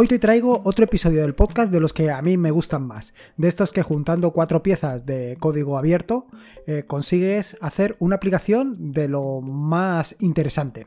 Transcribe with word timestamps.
Hoy 0.00 0.06
te 0.06 0.18
traigo 0.18 0.62
otro 0.64 0.86
episodio 0.86 1.20
del 1.20 1.34
podcast 1.34 1.70
de 1.70 1.78
los 1.78 1.92
que 1.92 2.10
a 2.10 2.22
mí 2.22 2.38
me 2.38 2.50
gustan 2.50 2.86
más, 2.86 3.12
de 3.36 3.48
estos 3.48 3.70
que 3.70 3.82
juntando 3.82 4.30
cuatro 4.30 4.62
piezas 4.62 5.04
de 5.04 5.36
código 5.38 5.76
abierto 5.76 6.26
eh, 6.66 6.84
consigues 6.86 7.58
hacer 7.60 7.96
una 7.98 8.16
aplicación 8.16 8.92
de 8.92 9.08
lo 9.08 9.42
más 9.42 10.16
interesante. 10.20 10.86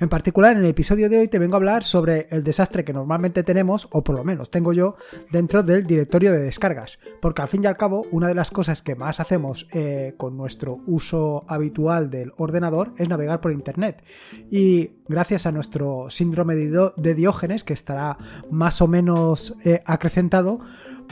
En 0.00 0.08
particular, 0.08 0.56
en 0.56 0.64
el 0.64 0.70
episodio 0.70 1.08
de 1.08 1.18
hoy 1.18 1.28
te 1.28 1.38
vengo 1.38 1.54
a 1.54 1.58
hablar 1.58 1.84
sobre 1.84 2.26
el 2.30 2.42
desastre 2.44 2.84
que 2.84 2.92
normalmente 2.92 3.42
tenemos, 3.42 3.88
o 3.90 4.02
por 4.02 4.16
lo 4.16 4.24
menos 4.24 4.50
tengo 4.50 4.72
yo, 4.72 4.96
dentro 5.30 5.62
del 5.62 5.86
directorio 5.86 6.32
de 6.32 6.38
descargas, 6.38 6.98
porque 7.20 7.42
al 7.42 7.48
fin 7.48 7.64
y 7.64 7.66
al 7.66 7.76
cabo, 7.76 8.06
una 8.10 8.28
de 8.28 8.34
las 8.34 8.50
cosas 8.50 8.82
que 8.82 8.94
más 8.94 9.20
hacemos 9.20 9.66
eh, 9.72 10.14
con 10.16 10.36
nuestro 10.36 10.78
uso 10.86 11.44
habitual 11.48 12.10
del 12.10 12.32
ordenador 12.36 12.92
es 12.98 13.08
navegar 13.08 13.40
por 13.40 13.52
Internet. 13.52 14.02
Y 14.50 15.02
gracias 15.08 15.46
a 15.46 15.52
nuestro 15.52 16.10
síndrome 16.10 16.54
de 16.54 17.14
Diógenes, 17.14 17.64
que 17.64 17.72
estará 17.72 18.18
más 18.50 18.80
o 18.80 18.88
menos 18.88 19.56
eh, 19.64 19.82
acrecentado, 19.86 20.60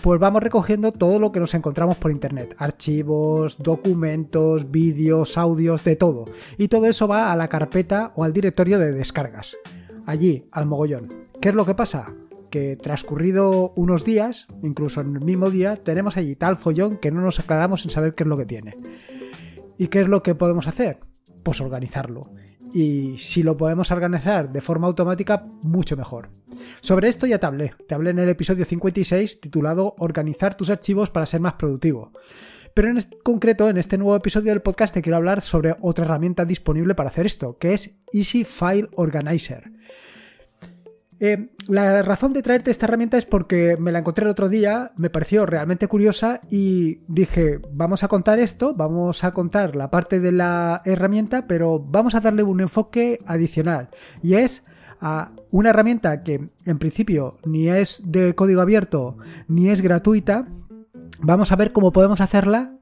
pues 0.02 0.20
vamos 0.20 0.42
recogiendo 0.42 0.92
todo 0.92 1.18
lo 1.18 1.32
que 1.32 1.40
nos 1.40 1.54
encontramos 1.54 1.96
por 1.96 2.10
internet. 2.10 2.54
Archivos, 2.58 3.58
documentos, 3.58 4.70
vídeos, 4.70 5.36
audios, 5.36 5.84
de 5.84 5.96
todo. 5.96 6.26
Y 6.58 6.68
todo 6.68 6.86
eso 6.86 7.08
va 7.08 7.32
a 7.32 7.36
la 7.36 7.48
carpeta 7.48 8.12
o 8.14 8.24
al 8.24 8.32
directorio 8.32 8.78
de 8.78 8.92
descargas. 8.92 9.56
Allí, 10.06 10.46
al 10.52 10.66
mogollón. 10.66 11.12
¿Qué 11.40 11.50
es 11.50 11.54
lo 11.54 11.66
que 11.66 11.74
pasa? 11.74 12.14
Que 12.50 12.76
transcurrido 12.76 13.72
unos 13.76 14.04
días, 14.04 14.46
incluso 14.62 15.00
en 15.00 15.16
el 15.16 15.24
mismo 15.24 15.50
día, 15.50 15.76
tenemos 15.76 16.16
allí 16.16 16.36
tal 16.36 16.56
follón 16.56 16.98
que 16.98 17.10
no 17.10 17.20
nos 17.20 17.40
aclaramos 17.40 17.84
en 17.84 17.90
saber 17.90 18.14
qué 18.14 18.24
es 18.24 18.28
lo 18.28 18.36
que 18.36 18.46
tiene. 18.46 18.76
¿Y 19.78 19.88
qué 19.88 20.00
es 20.00 20.08
lo 20.08 20.22
que 20.22 20.34
podemos 20.34 20.66
hacer? 20.66 21.00
Pues 21.42 21.60
organizarlo 21.60 22.30
y 22.72 23.18
si 23.18 23.42
lo 23.42 23.56
podemos 23.56 23.90
organizar 23.90 24.52
de 24.52 24.60
forma 24.60 24.86
automática, 24.86 25.46
mucho 25.62 25.96
mejor. 25.96 26.30
Sobre 26.80 27.08
esto 27.08 27.26
ya 27.26 27.38
te 27.38 27.46
hablé, 27.46 27.74
te 27.86 27.94
hablé 27.94 28.10
en 28.10 28.18
el 28.18 28.28
episodio 28.28 28.64
56 28.64 29.40
titulado 29.40 29.94
Organizar 29.98 30.56
tus 30.56 30.70
archivos 30.70 31.10
para 31.10 31.26
ser 31.26 31.40
más 31.40 31.54
productivo. 31.54 32.12
Pero 32.74 32.88
en 32.88 32.98
concreto, 33.22 33.68
en 33.68 33.76
este 33.76 33.98
nuevo 33.98 34.16
episodio 34.16 34.50
del 34.50 34.62
podcast 34.62 34.94
te 34.94 35.02
quiero 35.02 35.16
hablar 35.16 35.42
sobre 35.42 35.76
otra 35.80 36.06
herramienta 36.06 36.44
disponible 36.44 36.94
para 36.94 37.10
hacer 37.10 37.26
esto, 37.26 37.58
que 37.58 37.74
es 37.74 37.98
Easy 38.12 38.44
File 38.44 38.88
Organizer. 38.96 39.71
Eh, 41.24 41.50
la 41.68 42.02
razón 42.02 42.32
de 42.32 42.42
traerte 42.42 42.72
esta 42.72 42.86
herramienta 42.86 43.16
es 43.16 43.26
porque 43.26 43.76
me 43.78 43.92
la 43.92 44.00
encontré 44.00 44.24
el 44.24 44.30
otro 44.32 44.48
día, 44.48 44.90
me 44.96 45.08
pareció 45.08 45.46
realmente 45.46 45.86
curiosa 45.86 46.40
y 46.50 46.98
dije, 47.06 47.60
vamos 47.72 48.02
a 48.02 48.08
contar 48.08 48.40
esto, 48.40 48.74
vamos 48.74 49.22
a 49.22 49.32
contar 49.32 49.76
la 49.76 49.88
parte 49.88 50.18
de 50.18 50.32
la 50.32 50.82
herramienta, 50.84 51.46
pero 51.46 51.78
vamos 51.78 52.16
a 52.16 52.20
darle 52.20 52.42
un 52.42 52.60
enfoque 52.60 53.20
adicional 53.24 53.90
y 54.20 54.34
es 54.34 54.64
a 55.00 55.30
una 55.52 55.70
herramienta 55.70 56.24
que 56.24 56.48
en 56.64 56.78
principio 56.80 57.36
ni 57.44 57.68
es 57.68 58.02
de 58.04 58.34
código 58.34 58.60
abierto 58.60 59.16
ni 59.46 59.68
es 59.68 59.80
gratuita, 59.80 60.48
vamos 61.20 61.52
a 61.52 61.56
ver 61.56 61.70
cómo 61.70 61.92
podemos 61.92 62.20
hacerla 62.20 62.74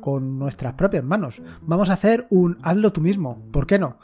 con 0.00 0.38
nuestras 0.38 0.74
propias 0.74 1.04
manos. 1.04 1.42
Vamos 1.62 1.90
a 1.90 1.92
hacer 1.92 2.26
un 2.30 2.58
hazlo 2.62 2.92
tú 2.92 3.00
mismo, 3.00 3.40
¿por 3.52 3.66
qué 3.66 3.78
no? 3.78 3.98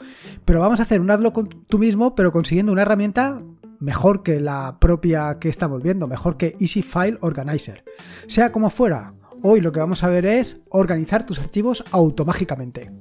Pero 0.45 0.61
vamos 0.61 0.79
a 0.79 0.83
hacer 0.83 1.01
un 1.01 1.11
hazlo 1.11 1.33
tú 1.67 1.77
mismo, 1.77 2.15
pero 2.15 2.31
consiguiendo 2.31 2.71
una 2.71 2.83
herramienta 2.83 3.41
mejor 3.79 4.23
que 4.23 4.39
la 4.39 4.77
propia 4.79 5.37
que 5.39 5.49
estamos 5.49 5.81
viendo, 5.81 6.07
mejor 6.07 6.37
que 6.37 6.55
Easy 6.59 6.81
File 6.81 7.17
Organizer. 7.21 7.83
Sea 8.27 8.51
como 8.51 8.69
fuera, 8.69 9.13
hoy 9.41 9.61
lo 9.61 9.71
que 9.71 9.79
vamos 9.79 10.03
a 10.03 10.09
ver 10.09 10.25
es 10.25 10.63
organizar 10.69 11.25
tus 11.25 11.39
archivos 11.39 11.83
automáticamente. 11.91 12.91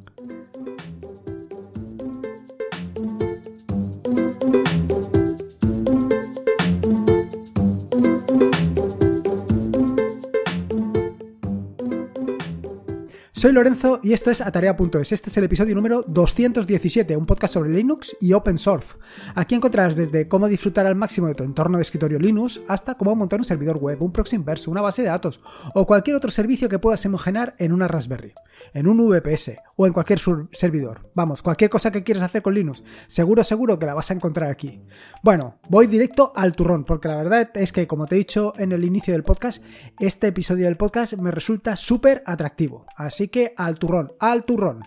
Soy 13.44 13.52
Lorenzo 13.52 14.00
y 14.02 14.14
esto 14.14 14.30
es 14.30 14.40
Atarea.es. 14.40 15.12
Este 15.12 15.28
es 15.28 15.36
el 15.36 15.44
episodio 15.44 15.74
número 15.74 16.02
217, 16.08 17.14
un 17.14 17.27
podcast 17.27 17.52
sobre 17.52 17.68
Linux 17.68 18.16
y 18.18 18.32
Open 18.32 18.56
Source. 18.56 18.94
Aquí 19.34 19.55
encontrarás 19.55 19.96
desde 19.96 20.28
cómo 20.28 20.48
disfrutar 20.48 20.86
al 20.86 20.94
máximo 20.94 21.27
de 21.27 21.34
tu 21.34 21.44
entorno 21.44 21.77
de 21.77 21.83
escritorio 21.83 22.18
Linux 22.18 22.62
hasta 22.68 22.94
cómo 22.94 23.14
montar 23.14 23.40
un 23.40 23.44
servidor 23.44 23.77
web, 23.77 24.00
un 24.00 24.12
proxy 24.12 24.36
inverso, 24.36 24.70
una 24.70 24.80
base 24.80 25.02
de 25.02 25.08
datos 25.08 25.42
o 25.74 25.84
cualquier 25.84 26.16
otro 26.16 26.30
servicio 26.30 26.70
que 26.70 26.78
puedas 26.78 27.04
imaginar 27.04 27.54
en 27.58 27.74
una 27.74 27.86
Raspberry, 27.86 28.33
en 28.72 28.86
un 28.86 28.96
VPS 29.06 29.58
o 29.77 29.86
en 29.86 29.92
cualquier 29.92 30.20
servidor. 30.52 31.10
Vamos, 31.14 31.42
cualquier 31.42 31.68
cosa 31.68 31.92
que 31.92 32.02
quieras 32.02 32.22
hacer 32.22 32.40
con 32.40 32.54
Linux, 32.54 32.83
seguro, 33.06 33.44
seguro 33.44 33.78
que 33.78 33.84
la 33.84 33.92
vas 33.92 34.10
a 34.10 34.14
encontrar 34.14 34.50
aquí. 34.50 34.80
Bueno, 35.22 35.58
voy 35.68 35.86
directo 35.86 36.33
al 36.34 36.56
turrón, 36.56 36.84
porque 36.84 37.08
la 37.08 37.16
verdad 37.16 37.50
es 37.56 37.72
que, 37.72 37.86
como 37.86 38.06
te 38.06 38.14
he 38.14 38.18
dicho 38.18 38.54
en 38.56 38.72
el 38.72 38.84
inicio 38.84 39.12
del 39.12 39.22
podcast, 39.22 39.62
este 40.00 40.28
episodio 40.28 40.64
del 40.64 40.78
podcast 40.78 41.12
me 41.18 41.30
resulta 41.30 41.77
súper 41.77 42.22
atractivo. 42.24 42.86
Así 42.96 43.28
que 43.28 43.33
al 43.56 43.78
turrón, 43.78 44.12
al 44.20 44.45
turrón. 44.45 44.84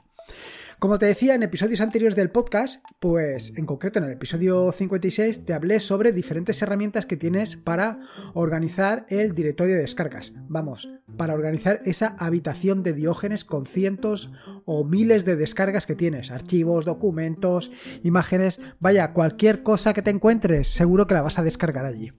Como 0.79 0.99
te 0.99 1.07
decía 1.07 1.33
en 1.33 1.41
episodios 1.41 1.81
anteriores 1.81 2.15
del 2.15 2.29
podcast, 2.29 2.83
pues 2.99 3.51
en 3.57 3.65
concreto 3.65 3.97
en 3.97 4.05
el 4.05 4.11
episodio 4.11 4.71
56 4.71 5.43
te 5.43 5.55
hablé 5.55 5.79
sobre 5.79 6.11
diferentes 6.11 6.61
herramientas 6.61 7.07
que 7.07 7.17
tienes 7.17 7.57
para 7.57 7.99
organizar 8.35 9.07
el 9.09 9.33
directorio 9.33 9.73
de 9.73 9.81
descargas. 9.81 10.33
Vamos, 10.47 10.87
para 11.17 11.33
organizar 11.33 11.81
esa 11.85 12.15
habitación 12.19 12.83
de 12.83 12.93
Diógenes 12.93 13.43
con 13.43 13.65
cientos 13.65 14.31
o 14.65 14.83
miles 14.83 15.25
de 15.25 15.35
descargas 15.35 15.87
que 15.87 15.95
tienes, 15.95 16.29
archivos, 16.29 16.85
documentos, 16.85 17.71
imágenes, 18.03 18.59
vaya, 18.79 19.13
cualquier 19.13 19.63
cosa 19.63 19.95
que 19.95 20.03
te 20.03 20.11
encuentres, 20.11 20.67
seguro 20.67 21.07
que 21.07 21.15
la 21.15 21.23
vas 21.23 21.39
a 21.39 21.43
descargar 21.43 21.85
allí. 21.85 22.11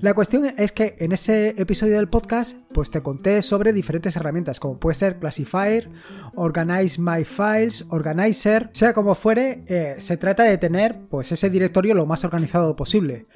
La 0.00 0.12
cuestión 0.12 0.52
es 0.58 0.72
que 0.72 0.96
en 0.98 1.12
ese 1.12 1.54
episodio 1.60 1.96
del 1.96 2.08
podcast, 2.08 2.58
pues 2.74 2.90
te 2.90 3.02
conté 3.02 3.40
sobre 3.40 3.72
diferentes 3.72 4.14
herramientas, 4.16 4.60
como 4.60 4.78
puede 4.78 4.94
ser 4.94 5.18
Classifier, 5.18 5.88
Organize 6.34 7.00
My 7.00 7.24
Files, 7.24 7.77
Organizer, 7.88 8.70
sea 8.72 8.92
como 8.92 9.14
fuere, 9.14 9.62
eh, 9.66 9.96
se 9.98 10.16
trata 10.16 10.44
de 10.44 10.58
tener 10.58 10.98
pues 11.10 11.32
ese 11.32 11.50
directorio 11.50 11.94
lo 11.94 12.06
más 12.06 12.24
organizado 12.24 12.76
posible. 12.76 13.26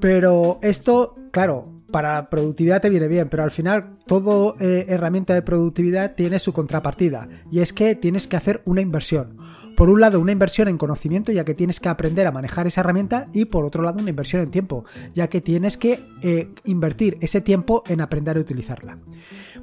Pero 0.00 0.58
esto, 0.62 1.16
claro, 1.30 1.79
para 1.90 2.30
productividad 2.30 2.80
te 2.80 2.90
viene 2.90 3.08
bien, 3.08 3.28
pero 3.28 3.42
al 3.42 3.50
final 3.50 3.98
toda 4.06 4.54
eh, 4.60 4.86
herramienta 4.88 5.34
de 5.34 5.42
productividad 5.42 6.14
tiene 6.14 6.38
su 6.38 6.52
contrapartida 6.52 7.28
y 7.50 7.60
es 7.60 7.72
que 7.72 7.94
tienes 7.94 8.26
que 8.26 8.36
hacer 8.36 8.62
una 8.64 8.80
inversión. 8.80 9.38
Por 9.76 9.88
un 9.88 10.00
lado, 10.00 10.20
una 10.20 10.32
inversión 10.32 10.68
en 10.68 10.76
conocimiento, 10.76 11.32
ya 11.32 11.44
que 11.44 11.54
tienes 11.54 11.80
que 11.80 11.88
aprender 11.88 12.26
a 12.26 12.32
manejar 12.32 12.66
esa 12.66 12.82
herramienta, 12.82 13.28
y 13.32 13.46
por 13.46 13.64
otro 13.64 13.82
lado, 13.82 14.00
una 14.00 14.10
inversión 14.10 14.42
en 14.42 14.50
tiempo, 14.50 14.84
ya 15.14 15.28
que 15.28 15.40
tienes 15.40 15.78
que 15.78 16.04
eh, 16.22 16.50
invertir 16.64 17.16
ese 17.22 17.40
tiempo 17.40 17.82
en 17.86 18.02
aprender 18.02 18.36
a 18.36 18.40
utilizarla. 18.40 18.98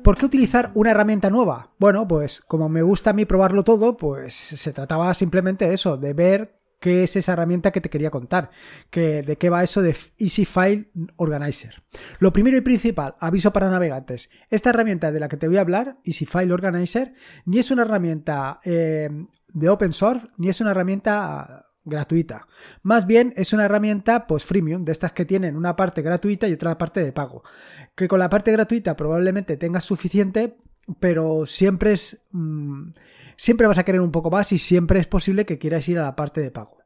¿Por 0.03 0.17
qué 0.17 0.25
utilizar 0.25 0.71
una 0.73 0.91
herramienta 0.91 1.29
nueva? 1.29 1.71
Bueno, 1.77 2.07
pues 2.07 2.41
como 2.41 2.67
me 2.67 2.81
gusta 2.81 3.11
a 3.11 3.13
mí 3.13 3.25
probarlo 3.25 3.63
todo, 3.63 3.97
pues 3.97 4.33
se 4.33 4.73
trataba 4.73 5.13
simplemente 5.13 5.67
de 5.67 5.75
eso, 5.75 5.97
de 5.97 6.13
ver 6.13 6.56
qué 6.79 7.03
es 7.03 7.15
esa 7.15 7.33
herramienta 7.33 7.71
que 7.71 7.81
te 7.81 7.89
quería 7.89 8.11
contar, 8.11 8.51
que, 8.89 9.21
de 9.21 9.37
qué 9.37 9.49
va 9.49 9.63
eso 9.63 9.81
de 9.81 9.95
Easy 10.17 10.45
File 10.45 10.91
Organizer. 11.15 11.83
Lo 12.19 12.31
primero 12.31 12.57
y 12.57 12.61
principal, 12.61 13.15
aviso 13.19 13.51
para 13.51 13.69
navegantes, 13.69 14.29
esta 14.49 14.69
herramienta 14.69 15.11
de 15.11 15.19
la 15.19 15.27
que 15.27 15.37
te 15.37 15.47
voy 15.47 15.57
a 15.57 15.61
hablar, 15.61 15.97
Easy 16.03 16.25
File 16.25 16.53
Organizer, 16.53 17.13
ni 17.45 17.59
es 17.59 17.71
una 17.71 17.83
herramienta 17.83 18.59
eh, 18.63 19.09
de 19.53 19.69
open 19.69 19.93
source, 19.93 20.27
ni 20.37 20.49
es 20.49 20.61
una 20.61 20.71
herramienta 20.71 21.67
gratuita. 21.87 22.47
Más 22.83 23.07
bien 23.07 23.33
es 23.37 23.53
una 23.53 23.65
herramienta 23.65 24.27
pues 24.27 24.45
freemium, 24.45 24.83
de 24.83 24.91
estas 24.91 25.13
que 25.13 25.25
tienen 25.25 25.55
una 25.55 25.75
parte 25.75 26.01
gratuita 26.01 26.47
y 26.47 26.53
otra 26.53 26.77
parte 26.77 27.03
de 27.03 27.13
pago. 27.13 27.43
Que 27.95 28.07
con 28.07 28.19
la 28.19 28.29
parte 28.29 28.51
gratuita 28.51 28.95
probablemente 28.95 29.57
tengas 29.57 29.85
suficiente, 29.85 30.57
pero 30.99 31.45
siempre 31.45 31.93
es... 31.93 32.21
Mm, 32.31 32.89
siempre 33.37 33.67
vas 33.67 33.77
a 33.77 33.85
querer 33.85 34.01
un 34.01 34.11
poco 34.11 34.29
más 34.29 34.51
y 34.51 34.57
siempre 34.57 34.99
es 34.99 35.07
posible 35.07 35.45
que 35.45 35.57
quieras 35.57 35.87
ir 35.87 35.99
a 35.99 36.03
la 36.03 36.15
parte 36.15 36.41
de 36.41 36.51
pago. 36.51 36.77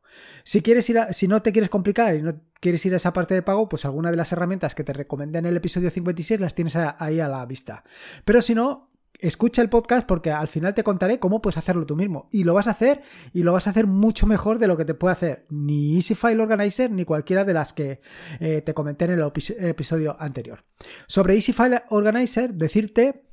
Si 0.44 0.62
quieres 0.62 0.90
ir 0.90 1.00
si 1.12 1.28
no 1.28 1.42
te 1.42 1.52
quieres 1.52 1.70
complicar 1.70 2.16
y 2.16 2.22
no 2.22 2.36
quieres 2.60 2.86
ir 2.86 2.94
a 2.94 2.98
esa 2.98 3.14
parte 3.14 3.34
de 3.34 3.42
pago, 3.42 3.70
pues 3.70 3.86
alguna 3.86 4.12
de 4.12 4.18
las 4.18 4.32
herramientas 4.32 4.76
que 4.76 4.84
te 4.84 4.94
recomendé 4.94 5.40
en 5.40 5.46
el 5.46 5.58
episodio 5.58 5.90
56 5.90 6.40
las 6.40 6.54
tienes 6.54 6.76
ahí 6.76 7.20
a 7.20 7.28
la 7.28 7.46
vista. 7.46 7.84
Pero 8.26 8.42
si 8.42 8.54
no, 8.54 8.92
escucha 9.20 9.62
el 9.62 9.70
podcast 9.70 10.08
porque 10.08 10.32
al 10.32 10.48
final 10.48 10.74
te 10.74 10.84
contaré 10.84 11.20
cómo 11.20 11.42
puedes 11.42 11.58
hacerlo 11.58 11.86
tú 11.86 11.96
mismo. 11.96 12.28
Y 12.32 12.44
lo 12.44 12.54
vas 12.54 12.68
a 12.68 12.72
hacer 12.72 13.02
y 13.34 13.44
lo 13.44 13.54
vas 13.54 13.68
a 13.68 13.70
hacer 13.70 13.88
mucho 13.88 14.28
mejor 14.28 14.60
de 14.60 14.68
lo 14.68 14.78
que 14.78 14.86
te 14.86 14.94
puede 14.94 15.14
hacer 15.14 15.46
ni 15.50 15.96
Easy 15.96 16.16
File 16.16 16.42
Organizer 16.42 16.92
ni 16.92 17.06
cualquiera 17.06 17.46
de 17.46 17.54
las 17.54 17.74
que 17.74 18.02
eh, 18.40 18.62
te 18.62 18.74
comenté 18.74 19.06
en 19.06 19.12
el 19.12 19.32
episodio 19.60 20.16
anterior. 20.20 20.66
Sobre 21.08 21.36
Easy 21.36 21.54
File 21.54 21.84
Organizer, 21.90 22.54
decirte 22.54 23.24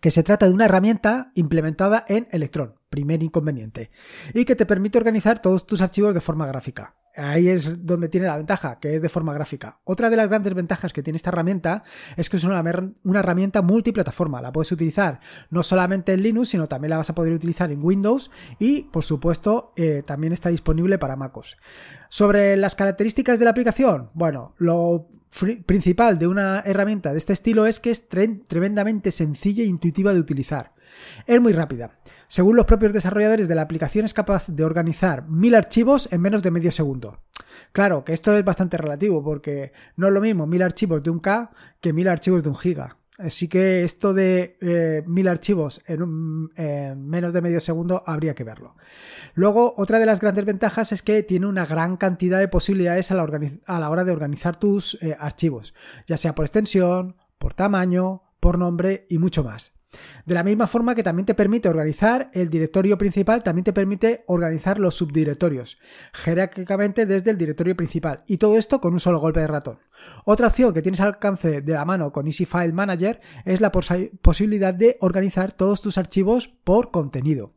que 0.00 0.10
se 0.10 0.22
trata 0.22 0.46
de 0.46 0.54
una 0.54 0.64
herramienta 0.66 1.32
implementada 1.34 2.04
en 2.08 2.28
Electron, 2.30 2.74
primer 2.88 3.22
inconveniente, 3.22 3.90
y 4.34 4.44
que 4.44 4.56
te 4.56 4.66
permite 4.66 4.98
organizar 4.98 5.40
todos 5.40 5.66
tus 5.66 5.82
archivos 5.82 6.14
de 6.14 6.20
forma 6.20 6.46
gráfica. 6.46 6.96
Ahí 7.14 7.48
es 7.48 7.84
donde 7.84 8.08
tiene 8.08 8.26
la 8.26 8.38
ventaja, 8.38 8.78
que 8.80 8.96
es 8.96 9.02
de 9.02 9.08
forma 9.10 9.34
gráfica. 9.34 9.80
Otra 9.84 10.08
de 10.08 10.16
las 10.16 10.28
grandes 10.28 10.54
ventajas 10.54 10.94
que 10.94 11.02
tiene 11.02 11.18
esta 11.18 11.28
herramienta 11.28 11.82
es 12.16 12.30
que 12.30 12.38
es 12.38 12.44
una, 12.44 12.62
herramienta 13.14 13.60
multiplataforma. 13.60 14.40
La 14.40 14.50
puedes 14.50 14.72
utilizar 14.72 15.20
no 15.50 15.62
solamente 15.62 16.12
en 16.14 16.22
Linux, 16.22 16.48
sino 16.48 16.68
también 16.68 16.90
la 16.90 16.96
vas 16.96 17.10
a 17.10 17.14
poder 17.14 17.34
utilizar 17.34 17.70
en 17.70 17.84
Windows 17.84 18.30
y, 18.58 18.84
por 18.84 19.04
supuesto, 19.04 19.74
eh, 19.76 20.02
también 20.06 20.32
está 20.32 20.48
disponible 20.48 20.98
para 20.98 21.16
MacOS. 21.16 21.58
Sobre 22.08 22.56
las 22.56 22.74
características 22.74 23.38
de 23.38 23.44
la 23.44 23.50
aplicación, 23.50 24.10
bueno, 24.14 24.54
lo 24.56 25.08
principal 25.66 26.18
de 26.18 26.26
una 26.26 26.60
herramienta 26.60 27.12
de 27.12 27.18
este 27.18 27.32
estilo 27.32 27.66
es 27.66 27.80
que 27.80 27.90
es 27.90 28.08
tremendamente 28.08 29.10
sencilla 29.10 29.62
e 29.62 29.66
intuitiva 29.66 30.12
de 30.12 30.20
utilizar. 30.20 30.72
Es 31.26 31.40
muy 31.40 31.52
rápida. 31.52 31.98
Según 32.28 32.56
los 32.56 32.66
propios 32.66 32.92
desarrolladores 32.92 33.48
de 33.48 33.54
la 33.54 33.62
aplicación 33.62 34.04
es 34.04 34.14
capaz 34.14 34.46
de 34.48 34.64
organizar 34.64 35.28
mil 35.28 35.54
archivos 35.54 36.08
en 36.12 36.20
menos 36.20 36.42
de 36.42 36.50
medio 36.50 36.70
segundo. 36.70 37.20
Claro 37.72 38.04
que 38.04 38.12
esto 38.12 38.36
es 38.36 38.44
bastante 38.44 38.76
relativo 38.76 39.22
porque 39.22 39.72
no 39.96 40.06
es 40.06 40.12
lo 40.12 40.20
mismo 40.20 40.46
mil 40.46 40.62
archivos 40.62 41.02
de 41.02 41.10
un 41.10 41.20
K 41.20 41.50
que 41.80 41.92
mil 41.92 42.08
archivos 42.08 42.42
de 42.42 42.48
un 42.48 42.56
giga. 42.56 42.98
Así 43.18 43.46
que 43.46 43.84
esto 43.84 44.14
de 44.14 44.56
eh, 44.60 45.02
mil 45.06 45.28
archivos 45.28 45.82
en, 45.86 46.48
menos 47.06 47.32
de 47.32 47.42
medio 47.42 47.60
segundo 47.60 48.02
habría 48.06 48.34
que 48.34 48.42
verlo. 48.42 48.74
Luego, 49.34 49.74
otra 49.76 49.98
de 49.98 50.06
las 50.06 50.20
grandes 50.20 50.46
ventajas 50.46 50.92
es 50.92 51.02
que 51.02 51.22
tiene 51.22 51.46
una 51.46 51.66
gran 51.66 51.96
cantidad 51.96 52.38
de 52.38 52.48
posibilidades 52.48 53.10
a 53.10 53.14
la, 53.14 53.90
hora 53.90 54.04
de 54.04 54.12
organizar 54.12 54.56
tus 54.56 55.00
eh, 55.02 55.14
archivos, 55.18 55.74
ya 56.06 56.16
sea 56.16 56.34
por 56.34 56.46
extensión, 56.46 57.16
por 57.38 57.52
tamaño, 57.52 58.22
por 58.40 58.58
nombre 58.58 59.06
y 59.10 59.18
mucho 59.18 59.44
más. 59.44 59.72
De 60.24 60.34
la 60.34 60.42
misma 60.42 60.66
forma 60.66 60.94
que 60.94 61.02
también 61.02 61.26
te 61.26 61.34
permite 61.34 61.68
organizar 61.68 62.30
el 62.32 62.48
directorio 62.48 62.98
principal, 62.98 63.42
también 63.42 63.64
te 63.64 63.72
permite 63.72 64.24
organizar 64.26 64.78
los 64.78 64.94
subdirectorios, 64.94 65.78
jerárquicamente 66.12 67.06
desde 67.06 67.30
el 67.30 67.38
directorio 67.38 67.76
principal, 67.76 68.22
y 68.26 68.38
todo 68.38 68.56
esto 68.56 68.80
con 68.80 68.92
un 68.92 69.00
solo 69.00 69.20
golpe 69.20 69.40
de 69.40 69.46
ratón. 69.46 69.78
Otra 70.24 70.48
opción 70.48 70.72
que 70.72 70.82
tienes 70.82 71.00
al 71.00 71.08
alcance 71.08 71.60
de 71.60 71.72
la 71.72 71.84
mano 71.84 72.12
con 72.12 72.26
Easy 72.26 72.44
File 72.44 72.72
Manager 72.72 73.20
es 73.44 73.60
la 73.60 73.70
posibilidad 73.70 74.74
de 74.74 74.96
organizar 75.00 75.52
todos 75.52 75.82
tus 75.82 75.98
archivos 75.98 76.48
por 76.64 76.90
contenido. 76.90 77.54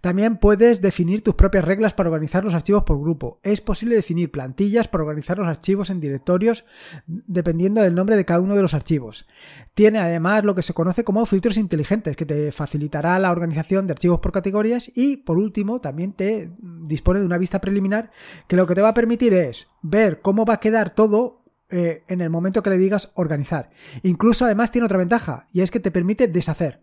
También 0.00 0.36
puedes 0.36 0.80
definir 0.80 1.22
tus 1.22 1.34
propias 1.34 1.64
reglas 1.64 1.94
para 1.94 2.08
organizar 2.08 2.44
los 2.44 2.54
archivos 2.54 2.84
por 2.84 3.00
grupo. 3.00 3.40
Es 3.42 3.60
posible 3.60 3.96
definir 3.96 4.30
plantillas 4.30 4.88
para 4.88 5.04
organizar 5.04 5.38
los 5.38 5.46
archivos 5.46 5.90
en 5.90 6.00
directorios 6.00 6.64
dependiendo 7.06 7.82
del 7.82 7.94
nombre 7.94 8.16
de 8.16 8.24
cada 8.24 8.40
uno 8.40 8.54
de 8.54 8.62
los 8.62 8.74
archivos. 8.74 9.26
Tiene 9.74 9.98
además 9.98 10.44
lo 10.44 10.54
que 10.54 10.62
se 10.62 10.74
conoce 10.74 11.04
como 11.04 11.26
filtros 11.26 11.56
inteligentes 11.56 12.16
que 12.16 12.26
te 12.26 12.52
facilitará 12.52 13.18
la 13.18 13.30
organización 13.30 13.86
de 13.86 13.92
archivos 13.92 14.20
por 14.20 14.32
categorías 14.32 14.90
y 14.94 15.18
por 15.18 15.38
último 15.38 15.80
también 15.80 16.12
te 16.12 16.50
dispone 16.60 17.20
de 17.20 17.26
una 17.26 17.38
vista 17.38 17.60
preliminar 17.60 18.10
que 18.46 18.56
lo 18.56 18.66
que 18.66 18.74
te 18.74 18.82
va 18.82 18.90
a 18.90 18.94
permitir 18.94 19.34
es 19.34 19.68
ver 19.82 20.20
cómo 20.20 20.44
va 20.44 20.54
a 20.54 20.60
quedar 20.60 20.94
todo 20.94 21.40
eh, 21.72 22.02
en 22.08 22.20
el 22.20 22.30
momento 22.30 22.64
que 22.64 22.70
le 22.70 22.78
digas 22.78 23.12
organizar. 23.14 23.70
Incluso 24.02 24.44
además 24.44 24.72
tiene 24.72 24.86
otra 24.86 24.98
ventaja 24.98 25.46
y 25.52 25.60
es 25.60 25.70
que 25.70 25.78
te 25.78 25.92
permite 25.92 26.26
deshacer 26.26 26.82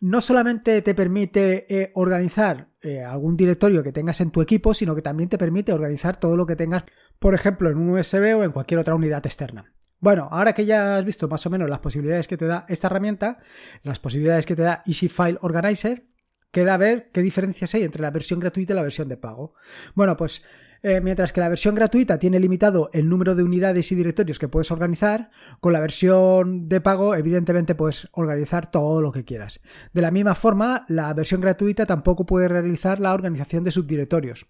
no 0.00 0.20
solamente 0.20 0.82
te 0.82 0.94
permite 0.94 1.66
eh, 1.68 1.90
organizar 1.94 2.68
eh, 2.82 3.02
algún 3.02 3.36
directorio 3.36 3.82
que 3.82 3.92
tengas 3.92 4.20
en 4.20 4.30
tu 4.30 4.42
equipo, 4.42 4.74
sino 4.74 4.94
que 4.94 5.02
también 5.02 5.28
te 5.28 5.38
permite 5.38 5.72
organizar 5.72 6.18
todo 6.18 6.36
lo 6.36 6.46
que 6.46 6.56
tengas, 6.56 6.84
por 7.18 7.34
ejemplo, 7.34 7.70
en 7.70 7.78
un 7.78 7.90
USB 7.90 8.36
o 8.36 8.44
en 8.44 8.52
cualquier 8.52 8.80
otra 8.80 8.94
unidad 8.94 9.24
externa. 9.24 9.72
Bueno, 9.98 10.28
ahora 10.30 10.52
que 10.52 10.66
ya 10.66 10.98
has 10.98 11.04
visto 11.04 11.26
más 11.28 11.46
o 11.46 11.50
menos 11.50 11.70
las 11.70 11.78
posibilidades 11.78 12.28
que 12.28 12.36
te 12.36 12.46
da 12.46 12.66
esta 12.68 12.88
herramienta, 12.88 13.38
las 13.82 13.98
posibilidades 13.98 14.44
que 14.44 14.54
te 14.54 14.62
da 14.62 14.82
Easy 14.86 15.08
File 15.08 15.38
Organizer, 15.40 16.06
queda 16.50 16.76
ver 16.76 17.10
qué 17.12 17.22
diferencias 17.22 17.74
hay 17.74 17.82
entre 17.82 18.02
la 18.02 18.10
versión 18.10 18.38
gratuita 18.38 18.72
y 18.72 18.76
la 18.76 18.82
versión 18.82 19.08
de 19.08 19.16
pago. 19.16 19.54
Bueno, 19.94 20.16
pues 20.16 20.44
eh, 20.82 21.00
mientras 21.00 21.32
que 21.32 21.40
la 21.40 21.48
versión 21.48 21.74
gratuita 21.74 22.18
tiene 22.18 22.40
limitado 22.40 22.90
el 22.92 23.08
número 23.08 23.34
de 23.34 23.42
unidades 23.42 23.90
y 23.92 23.94
directorios 23.94 24.38
que 24.38 24.48
puedes 24.48 24.70
organizar, 24.70 25.30
con 25.60 25.72
la 25.72 25.80
versión 25.80 26.68
de 26.68 26.80
pago 26.80 27.14
evidentemente 27.14 27.74
puedes 27.74 28.08
organizar 28.12 28.70
todo 28.70 29.00
lo 29.00 29.12
que 29.12 29.24
quieras. 29.24 29.60
De 29.92 30.02
la 30.02 30.10
misma 30.10 30.34
forma, 30.34 30.84
la 30.88 31.12
versión 31.14 31.40
gratuita 31.40 31.86
tampoco 31.86 32.26
puede 32.26 32.48
realizar 32.48 33.00
la 33.00 33.14
organización 33.14 33.64
de 33.64 33.70
subdirectorios. 33.70 34.46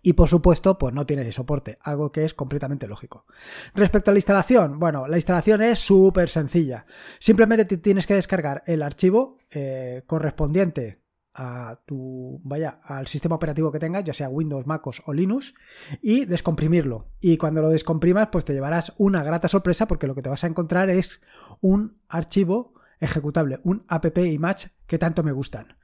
Y 0.00 0.14
por 0.14 0.28
supuesto, 0.28 0.78
pues 0.78 0.94
no 0.94 1.04
tiene 1.04 1.30
soporte, 1.32 1.78
algo 1.82 2.10
que 2.10 2.24
es 2.24 2.34
completamente 2.34 2.88
lógico. 2.88 3.26
Respecto 3.74 4.10
a 4.10 4.14
la 4.14 4.18
instalación, 4.18 4.78
bueno, 4.78 5.06
la 5.06 5.16
instalación 5.16 5.62
es 5.62 5.78
súper 5.78 6.28
sencilla. 6.28 6.86
Simplemente 7.18 7.64
tienes 7.64 8.06
que 8.06 8.14
descargar 8.14 8.62
el 8.66 8.82
archivo 8.82 9.38
eh, 9.50 10.02
correspondiente 10.06 11.01
a 11.34 11.80
tu, 11.86 12.40
vaya, 12.44 12.80
al 12.82 13.06
sistema 13.06 13.36
operativo 13.36 13.72
que 13.72 13.78
tengas, 13.78 14.04
ya 14.04 14.12
sea 14.12 14.28
Windows, 14.28 14.66
MacOS 14.66 15.02
o 15.06 15.12
Linux, 15.12 15.54
y 16.00 16.24
descomprimirlo. 16.24 17.08
Y 17.20 17.36
cuando 17.36 17.62
lo 17.62 17.70
descomprimas, 17.70 18.28
pues 18.30 18.44
te 18.44 18.52
llevarás 18.52 18.92
una 18.98 19.22
grata 19.24 19.48
sorpresa 19.48 19.86
porque 19.86 20.06
lo 20.06 20.14
que 20.14 20.22
te 20.22 20.28
vas 20.28 20.44
a 20.44 20.48
encontrar 20.48 20.90
es 20.90 21.20
un 21.60 21.98
archivo 22.08 22.74
ejecutable, 23.00 23.58
un 23.64 23.84
app 23.88 24.16
image 24.18 24.70
que 24.86 24.98
tanto 24.98 25.22
me 25.22 25.32
gustan. 25.32 25.76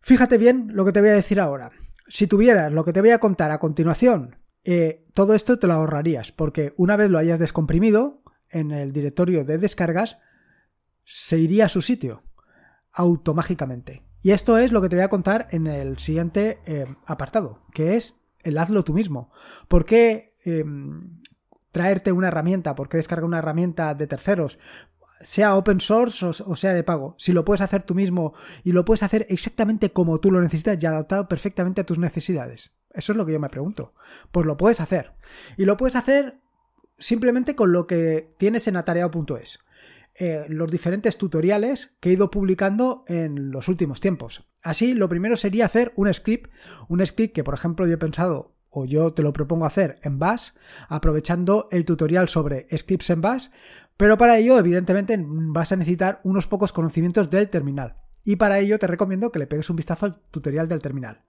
Fíjate 0.00 0.38
bien 0.38 0.68
lo 0.72 0.84
que 0.84 0.92
te 0.92 1.00
voy 1.00 1.10
a 1.10 1.14
decir 1.14 1.40
ahora. 1.40 1.70
Si 2.08 2.26
tuvieras 2.26 2.72
lo 2.72 2.84
que 2.84 2.92
te 2.92 3.00
voy 3.00 3.10
a 3.10 3.18
contar 3.18 3.50
a 3.50 3.58
continuación, 3.58 4.36
eh, 4.64 5.06
todo 5.14 5.34
esto 5.34 5.58
te 5.58 5.66
lo 5.66 5.74
ahorrarías, 5.74 6.32
porque 6.32 6.72
una 6.76 6.96
vez 6.96 7.10
lo 7.10 7.18
hayas 7.18 7.38
descomprimido 7.38 8.22
en 8.48 8.70
el 8.70 8.92
directorio 8.92 9.44
de 9.44 9.58
descargas, 9.58 10.18
se 11.04 11.38
iría 11.38 11.66
a 11.66 11.68
su 11.68 11.82
sitio 11.82 12.22
automáticamente. 12.92 14.02
Y 14.26 14.32
esto 14.32 14.58
es 14.58 14.72
lo 14.72 14.82
que 14.82 14.88
te 14.88 14.96
voy 14.96 15.04
a 15.04 15.08
contar 15.08 15.46
en 15.52 15.68
el 15.68 15.98
siguiente 15.98 16.58
eh, 16.66 16.84
apartado, 17.06 17.62
que 17.72 17.94
es 17.94 18.16
el 18.42 18.58
hazlo 18.58 18.82
tú 18.82 18.92
mismo. 18.92 19.30
¿Por 19.68 19.84
qué 19.84 20.32
em, 20.44 21.20
traerte 21.70 22.10
una 22.10 22.26
herramienta? 22.26 22.74
¿Por 22.74 22.88
qué 22.88 22.96
descargar 22.96 23.24
una 23.24 23.38
herramienta 23.38 23.94
de 23.94 24.08
terceros? 24.08 24.58
sea 25.20 25.54
open 25.54 25.78
source 25.78 26.26
o, 26.26 26.56
sea 26.56 26.74
de 26.74 26.82
pago. 26.82 27.14
Si 27.18 27.30
lo 27.30 27.44
puedes 27.44 27.60
hacer 27.60 27.84
tú 27.84 27.94
mismo 27.94 28.34
y 28.64 28.72
lo 28.72 28.84
puedes 28.84 29.04
hacer 29.04 29.26
exactamente 29.28 29.92
como 29.92 30.18
tú 30.18 30.32
lo 30.32 30.40
necesitas 30.40 30.76
y 30.82 30.86
adaptado 30.86 31.28
perfectamente 31.28 31.82
a 31.82 31.86
tus 31.86 32.00
necesidades. 32.00 32.76
Eso 32.90 33.12
es 33.12 33.16
lo 33.16 33.26
que 33.26 33.32
yo 33.32 33.38
me 33.38 33.48
pregunto. 33.48 33.94
Pues 34.32 34.44
lo 34.44 34.56
puedes 34.56 34.80
hacer. 34.80 35.12
Y 35.56 35.66
lo 35.66 35.76
puedes 35.76 35.94
hacer 35.94 36.40
simplemente 36.98 37.54
con 37.54 37.70
lo 37.70 37.86
que 37.86 38.34
tienes 38.38 38.66
en 38.66 38.76
atareado.es. 38.76 39.60
Eh, 40.18 40.46
los 40.48 40.70
diferentes 40.70 41.18
tutoriales 41.18 41.94
que 42.00 42.08
he 42.08 42.12
ido 42.14 42.30
publicando 42.30 43.04
en 43.06 43.50
los 43.50 43.68
últimos 43.68 44.00
tiempos. 44.00 44.48
Así, 44.62 44.94
lo 44.94 45.10
primero 45.10 45.36
sería 45.36 45.66
hacer 45.66 45.92
un 45.94 46.12
script, 46.12 46.50
un 46.88 47.04
script 47.04 47.34
que 47.34 47.44
por 47.44 47.52
ejemplo 47.52 47.86
yo 47.86 47.94
he 47.94 47.98
pensado 47.98 48.56
o 48.70 48.86
yo 48.86 49.12
te 49.12 49.22
lo 49.22 49.34
propongo 49.34 49.66
hacer 49.66 49.98
en 50.02 50.18
Bash, 50.18 50.50
aprovechando 50.88 51.68
el 51.70 51.84
tutorial 51.84 52.28
sobre 52.28 52.66
scripts 52.76 53.10
en 53.10 53.20
Bash, 53.20 53.48
pero 53.98 54.16
para 54.16 54.38
ello 54.38 54.58
evidentemente 54.58 55.18
vas 55.18 55.72
a 55.72 55.76
necesitar 55.76 56.20
unos 56.24 56.46
pocos 56.46 56.72
conocimientos 56.72 57.28
del 57.28 57.50
terminal. 57.50 57.96
Y 58.24 58.36
para 58.36 58.58
ello 58.58 58.78
te 58.78 58.86
recomiendo 58.86 59.30
que 59.30 59.38
le 59.38 59.46
pegues 59.46 59.68
un 59.68 59.76
vistazo 59.76 60.06
al 60.06 60.20
tutorial 60.30 60.66
del 60.66 60.82
terminal. 60.82 61.22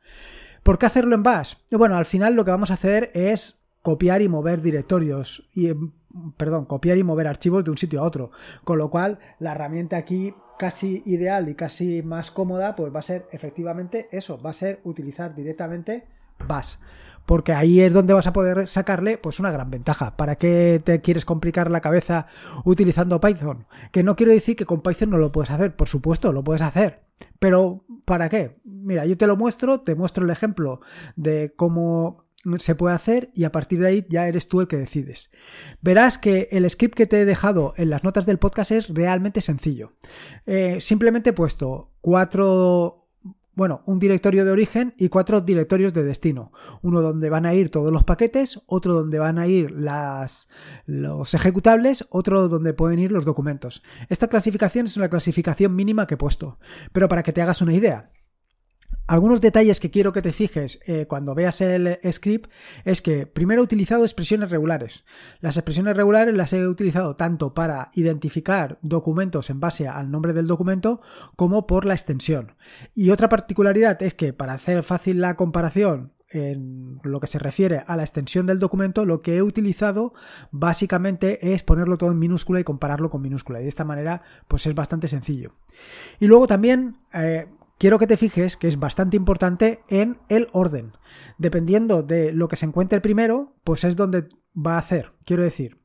¿Por 0.63 0.77
qué 0.77 0.85
hacerlo 0.85 1.13
en 1.13 1.23
Bash? 1.23 1.55
Bueno, 1.71 1.97
al 1.97 2.05
final 2.05 2.35
lo 2.35 2.45
que 2.45 2.51
vamos 2.51 2.71
a 2.71 2.75
hacer 2.75 3.11
es 3.13 3.59
copiar 3.81 4.21
y 4.21 4.27
mover 4.27 4.61
directorios 4.61 5.47
y 5.53 5.71
perdón, 6.37 6.65
copiar 6.65 6.97
y 6.97 7.03
mover 7.03 7.27
archivos 7.27 7.63
de 7.63 7.71
un 7.71 7.77
sitio 7.77 8.01
a 8.01 8.03
otro. 8.03 8.31
Con 8.63 8.77
lo 8.77 8.89
cual, 8.89 9.19
la 9.39 9.51
herramienta 9.51 9.97
aquí 9.97 10.33
casi 10.57 11.03
ideal 11.05 11.49
y 11.49 11.55
casi 11.55 12.01
más 12.01 12.31
cómoda, 12.31 12.75
pues 12.75 12.93
va 12.93 12.99
a 12.99 13.03
ser 13.03 13.27
efectivamente 13.31 14.07
eso, 14.11 14.41
va 14.41 14.49
a 14.51 14.53
ser 14.53 14.81
utilizar 14.83 15.35
directamente 15.35 16.05
Bash. 16.45 16.75
Porque 17.25 17.51
ahí 17.51 17.81
es 17.81 17.93
donde 17.93 18.13
vas 18.13 18.27
a 18.27 18.31
poder 18.31 18.67
sacarle 18.67 19.17
pues 19.17 19.39
una 19.39 19.51
gran 19.51 19.69
ventaja. 19.69 20.15
¿Para 20.15 20.37
qué 20.37 20.79
te 20.83 21.01
quieres 21.01 21.25
complicar 21.25 21.69
la 21.69 21.81
cabeza 21.81 22.27
utilizando 22.63 23.19
Python? 23.19 23.65
Que 23.91 24.01
no 24.01 24.15
quiero 24.15 24.31
decir 24.31 24.55
que 24.55 24.65
con 24.65 24.79
Python 24.79 25.09
no 25.09 25.17
lo 25.17 25.31
puedes 25.31 25.51
hacer, 25.51 25.75
por 25.75 25.89
supuesto, 25.89 26.31
lo 26.31 26.43
puedes 26.43 26.61
hacer. 26.61 27.01
Pero 27.39 27.83
¿para 28.05 28.29
qué? 28.29 28.59
Mira, 28.63 29.05
yo 29.05 29.17
te 29.17 29.27
lo 29.27 29.35
muestro, 29.35 29.81
te 29.81 29.95
muestro 29.95 30.23
el 30.23 30.29
ejemplo 30.29 30.79
de 31.17 31.53
cómo 31.55 32.26
se 32.59 32.75
puede 32.75 32.95
hacer 32.95 33.31
y 33.33 33.43
a 33.43 33.51
partir 33.51 33.79
de 33.79 33.87
ahí 33.87 34.05
ya 34.09 34.27
eres 34.27 34.47
tú 34.47 34.61
el 34.61 34.67
que 34.67 34.77
decides. 34.77 35.31
Verás 35.81 36.17
que 36.17 36.47
el 36.51 36.69
script 36.69 36.95
que 36.95 37.07
te 37.07 37.21
he 37.21 37.25
dejado 37.25 37.73
en 37.77 37.89
las 37.89 38.03
notas 38.03 38.25
del 38.25 38.39
podcast 38.39 38.71
es 38.71 38.89
realmente 38.89 39.41
sencillo. 39.41 39.93
Eh, 40.45 40.77
simplemente 40.79 41.31
he 41.31 41.33
puesto 41.33 41.91
cuatro 42.01 42.95
bueno, 43.57 43.81
un 43.87 43.97
directorio 43.97 44.45
de 44.45 44.51
origen 44.51 44.93
y 44.99 45.09
cuatro 45.09 45.41
directorios 45.41 45.91
de 45.91 46.03
destino. 46.03 46.51
Uno 46.83 47.01
donde 47.01 47.31
van 47.31 47.47
a 47.47 47.55
ir 47.55 47.71
todos 47.71 47.91
los 47.91 48.03
paquetes, 48.03 48.61
otro 48.67 48.93
donde 48.93 49.17
van 49.17 49.39
a 49.39 49.47
ir 49.47 49.71
las, 49.71 50.47
los 50.85 51.33
ejecutables, 51.33 52.05
otro 52.11 52.49
donde 52.49 52.75
pueden 52.75 52.99
ir 52.99 53.11
los 53.11 53.25
documentos. 53.25 53.81
Esta 54.09 54.27
clasificación 54.27 54.85
es 54.85 54.95
una 54.95 55.09
clasificación 55.09 55.75
mínima 55.75 56.05
que 56.05 56.13
he 56.13 56.17
puesto, 56.17 56.59
pero 56.91 57.07
para 57.09 57.23
que 57.23 57.33
te 57.33 57.41
hagas 57.41 57.63
una 57.63 57.73
idea. 57.73 58.11
Algunos 59.07 59.39
detalles 59.39 59.79
que 59.79 59.89
quiero 59.89 60.11
que 60.11 60.21
te 60.21 60.33
fijes 60.33 60.81
eh, 60.85 61.05
cuando 61.07 61.33
veas 61.33 61.61
el 61.61 61.97
script 62.11 62.51
es 62.83 63.01
que 63.01 63.25
primero 63.25 63.61
he 63.61 63.63
utilizado 63.63 64.03
expresiones 64.03 64.51
regulares. 64.51 65.05
Las 65.39 65.55
expresiones 65.55 65.95
regulares 65.95 66.35
las 66.35 66.51
he 66.51 66.67
utilizado 66.67 67.15
tanto 67.15 67.53
para 67.53 67.89
identificar 67.93 68.79
documentos 68.81 69.49
en 69.49 69.61
base 69.61 69.87
al 69.87 70.11
nombre 70.11 70.33
del 70.33 70.45
documento 70.45 70.99
como 71.37 71.67
por 71.67 71.85
la 71.85 71.93
extensión. 71.93 72.55
Y 72.93 73.11
otra 73.11 73.29
particularidad 73.29 74.01
es 74.03 74.13
que 74.13 74.33
para 74.33 74.53
hacer 74.53 74.83
fácil 74.83 75.21
la 75.21 75.37
comparación 75.37 76.11
en 76.29 76.99
lo 77.03 77.21
que 77.21 77.27
se 77.27 77.39
refiere 77.39 77.83
a 77.87 77.95
la 77.95 78.03
extensión 78.03 78.45
del 78.45 78.59
documento, 78.59 79.05
lo 79.05 79.21
que 79.21 79.37
he 79.37 79.41
utilizado 79.41 80.13
básicamente 80.51 81.53
es 81.53 81.63
ponerlo 81.63 81.97
todo 81.97 82.11
en 82.11 82.19
minúscula 82.19 82.59
y 82.59 82.65
compararlo 82.65 83.09
con 83.09 83.21
minúscula. 83.21 83.61
Y 83.61 83.63
de 83.63 83.69
esta 83.69 83.85
manera, 83.85 84.21
pues 84.49 84.65
es 84.65 84.75
bastante 84.75 85.07
sencillo. 85.07 85.53
Y 86.19 86.27
luego 86.27 86.47
también 86.47 86.97
eh, 87.13 87.47
quiero 87.77 87.99
que 87.99 88.07
te 88.07 88.17
fijes 88.17 88.57
que 88.57 88.67
es 88.67 88.79
bastante 88.79 89.17
importante 89.17 89.81
en 89.89 90.17
el 90.29 90.47
orden. 90.51 90.93
Dependiendo 91.37 92.03
de 92.03 92.31
lo 92.31 92.47
que 92.47 92.55
se 92.55 92.65
encuentre 92.65 93.01
primero, 93.01 93.55
pues 93.63 93.83
es 93.83 93.95
donde 93.95 94.29
va 94.55 94.75
a 94.75 94.79
hacer. 94.79 95.13
Quiero 95.25 95.43
decir, 95.43 95.77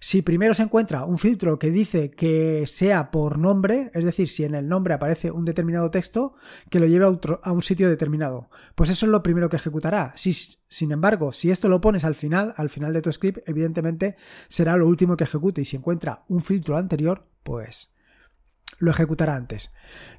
si 0.00 0.22
primero 0.22 0.54
se 0.54 0.62
encuentra 0.62 1.04
un 1.04 1.18
filtro 1.18 1.58
que 1.58 1.70
dice 1.70 2.10
que 2.10 2.64
sea 2.66 3.10
por 3.10 3.38
nombre, 3.38 3.90
es 3.94 4.04
decir, 4.04 4.28
si 4.28 4.44
en 4.44 4.54
el 4.54 4.68
nombre 4.68 4.94
aparece 4.94 5.30
un 5.30 5.44
determinado 5.44 5.90
texto, 5.90 6.34
que 6.70 6.80
lo 6.80 6.86
lleve 6.86 7.04
a, 7.04 7.52
un 7.52 7.62
sitio 7.62 7.88
determinado, 7.88 8.48
pues 8.74 8.90
eso 8.90 9.06
es 9.06 9.12
lo 9.12 9.22
primero 9.22 9.48
que 9.48 9.56
ejecutará. 9.56 10.12
Si, 10.14 10.32
sin 10.68 10.92
embargo, 10.92 11.32
si 11.32 11.50
esto 11.50 11.68
lo 11.68 11.80
pones 11.80 12.04
al 12.04 12.14
final, 12.14 12.54
al 12.56 12.70
final 12.70 12.92
de 12.92 13.02
tu 13.02 13.12
script, 13.12 13.48
evidentemente 13.48 14.16
será 14.48 14.76
lo 14.76 14.86
último 14.86 15.16
que 15.16 15.24
ejecute 15.24 15.62
y 15.62 15.64
si 15.64 15.76
encuentra 15.76 16.24
un 16.28 16.42
filtro 16.42 16.76
anterior, 16.76 17.26
pues 17.42 17.92
lo 18.78 18.90
ejecutará 18.90 19.34
antes. 19.34 19.70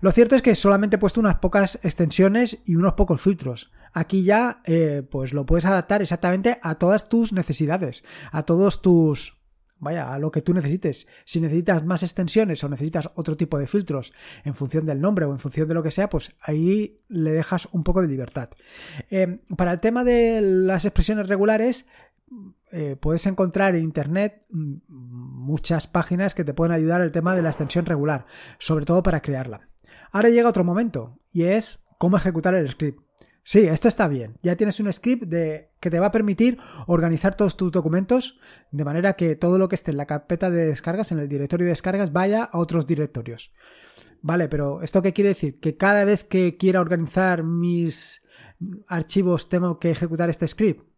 Lo 0.02 0.12
cierto 0.12 0.36
es 0.36 0.42
que 0.42 0.56
solamente 0.56 0.96
he 0.96 1.00
puesto 1.00 1.20
unas 1.20 1.36
pocas 1.36 1.80
extensiones 1.84 2.60
y 2.66 2.76
unos 2.76 2.94
pocos 2.94 3.22
filtros. 3.22 3.72
Aquí 3.94 4.24
ya 4.24 4.62
eh, 4.66 5.04
pues 5.10 5.34
lo 5.34 5.46
puedes 5.46 5.66
adaptar 5.66 6.02
exactamente 6.02 6.60
a 6.62 6.76
todas 6.76 7.10
tus 7.10 7.34
necesidades, 7.34 8.04
a 8.32 8.44
todos 8.44 8.82
tus 8.82 9.44
vaya, 9.84 10.14
a 10.14 10.18
lo 10.18 10.32
que 10.32 10.42
tú 10.42 10.54
necesites. 10.54 11.08
Si 11.26 11.40
necesitas 11.40 11.86
más 11.86 12.02
extensiones 12.02 12.64
o 12.64 12.70
necesitas 12.70 13.12
otro 13.16 13.38
tipo 13.38 13.60
de 13.60 13.68
filtros 13.68 14.14
en 14.44 14.56
función 14.56 14.86
del 14.86 15.02
nombre 15.02 15.26
o 15.26 15.32
en 15.32 15.40
función 15.40 15.68
de 15.68 15.74
lo 15.74 15.84
que 15.84 15.92
sea, 15.92 16.10
pues 16.10 16.32
ahí 16.42 17.02
le 17.10 17.32
dejas 17.32 17.68
un 17.72 17.84
poco 17.84 18.02
de 18.02 18.08
libertad. 18.08 18.50
Em, 19.10 19.40
para 19.56 19.74
el 19.74 19.80
tema 19.80 20.04
de 20.04 20.42
las 20.42 20.86
expresiones 20.86 21.28
regulares, 21.28 21.86
eh, 22.74 22.96
puedes 22.96 23.28
encontrar 23.28 23.76
en 23.76 23.84
internet 23.84 24.44
mm, 24.50 24.78
muchas 24.88 25.86
páginas 25.88 26.34
que 26.34 26.44
te 26.44 26.56
pueden 26.56 26.74
ayudar 26.74 27.02
el 27.02 27.12
tema 27.12 27.36
de 27.36 27.44
la 27.44 27.50
extensión 27.50 27.86
regular, 27.86 28.26
sobre 28.58 28.86
todo 28.86 29.04
para 29.04 29.22
crearla. 29.22 29.70
Ahora 30.12 30.30
llega 30.30 30.50
otro 30.50 30.64
momento 30.64 31.20
y 31.32 31.44
es 31.44 31.84
cómo 32.00 32.18
ejecutar 32.18 32.56
el 32.56 32.68
script. 32.70 33.00
Sí, 33.44 33.60
esto 33.60 33.88
está 33.88 34.08
bien. 34.08 34.38
Ya 34.42 34.56
tienes 34.56 34.80
un 34.80 34.92
script 34.92 35.26
de, 35.26 35.70
que 35.80 35.90
te 35.90 36.00
va 36.00 36.08
a 36.08 36.12
permitir 36.12 36.58
organizar 36.88 37.36
todos 37.36 37.58
tus 37.58 37.72
documentos 37.72 38.40
de 38.72 38.86
manera 38.86 39.14
que 39.14 39.36
todo 39.36 39.58
lo 39.58 39.68
que 39.70 39.76
esté 39.76 39.92
en 39.92 39.98
la 39.98 40.06
carpeta 40.06 40.50
de 40.50 40.66
descargas, 40.66 41.12
en 41.12 41.20
el 41.20 41.28
directorio 41.28 41.66
de 41.66 41.72
descargas, 41.72 42.12
vaya 42.12 42.44
a 42.46 42.58
otros 42.58 42.88
directorios. 42.88 43.54
Vale, 44.22 44.48
pero 44.48 44.82
¿esto 44.82 45.02
qué 45.02 45.14
quiere 45.14 45.30
decir? 45.30 45.60
Que 45.60 45.76
cada 45.76 46.06
vez 46.06 46.24
que 46.24 46.58
quiera 46.58 46.80
organizar 46.80 47.44
mis 47.44 48.24
archivos 48.88 49.50
tengo 49.50 49.78
que 49.78 49.92
ejecutar 49.92 50.30
este 50.30 50.48
script. 50.48 50.93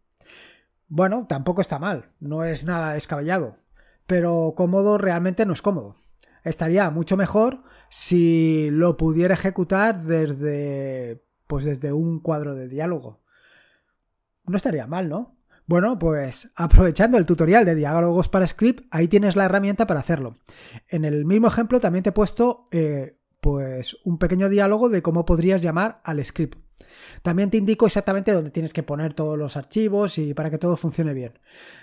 Bueno, 0.88 1.26
tampoco 1.28 1.60
está 1.60 1.78
mal, 1.78 2.10
no 2.20 2.44
es 2.44 2.64
nada 2.64 2.94
descabellado, 2.94 3.56
pero 4.06 4.54
cómodo 4.56 4.98
realmente 4.98 5.44
no 5.44 5.52
es 5.52 5.62
cómodo. 5.62 5.96
Estaría 6.44 6.88
mucho 6.90 7.16
mejor 7.16 7.64
si 7.90 8.70
lo 8.70 8.96
pudiera 8.96 9.34
ejecutar 9.34 10.02
desde 10.02 11.24
pues 11.48 11.64
desde 11.64 11.92
un 11.92 12.20
cuadro 12.20 12.54
de 12.54 12.68
diálogo. 12.68 13.20
No 14.44 14.56
estaría 14.56 14.86
mal, 14.86 15.08
¿no? 15.08 15.36
Bueno, 15.66 15.98
pues 15.98 16.52
aprovechando 16.54 17.18
el 17.18 17.26
tutorial 17.26 17.64
de 17.64 17.74
diálogos 17.74 18.28
para 18.28 18.46
script, 18.46 18.86
ahí 18.92 19.08
tienes 19.08 19.34
la 19.34 19.44
herramienta 19.46 19.86
para 19.86 20.00
hacerlo. 20.00 20.34
En 20.88 21.04
el 21.04 21.24
mismo 21.24 21.48
ejemplo 21.48 21.80
también 21.80 22.04
te 22.04 22.10
he 22.10 22.12
puesto 22.12 22.68
eh, 22.70 23.15
pues 23.46 23.96
un 24.02 24.18
pequeño 24.18 24.48
diálogo 24.48 24.88
de 24.88 25.02
cómo 25.02 25.24
podrías 25.24 25.62
llamar 25.62 26.00
al 26.02 26.24
script. 26.24 26.58
También 27.22 27.48
te 27.48 27.58
indico 27.58 27.86
exactamente 27.86 28.32
dónde 28.32 28.50
tienes 28.50 28.72
que 28.72 28.82
poner 28.82 29.14
todos 29.14 29.38
los 29.38 29.56
archivos 29.56 30.18
y 30.18 30.34
para 30.34 30.50
que 30.50 30.58
todo 30.58 30.76
funcione 30.76 31.14
bien. 31.14 31.38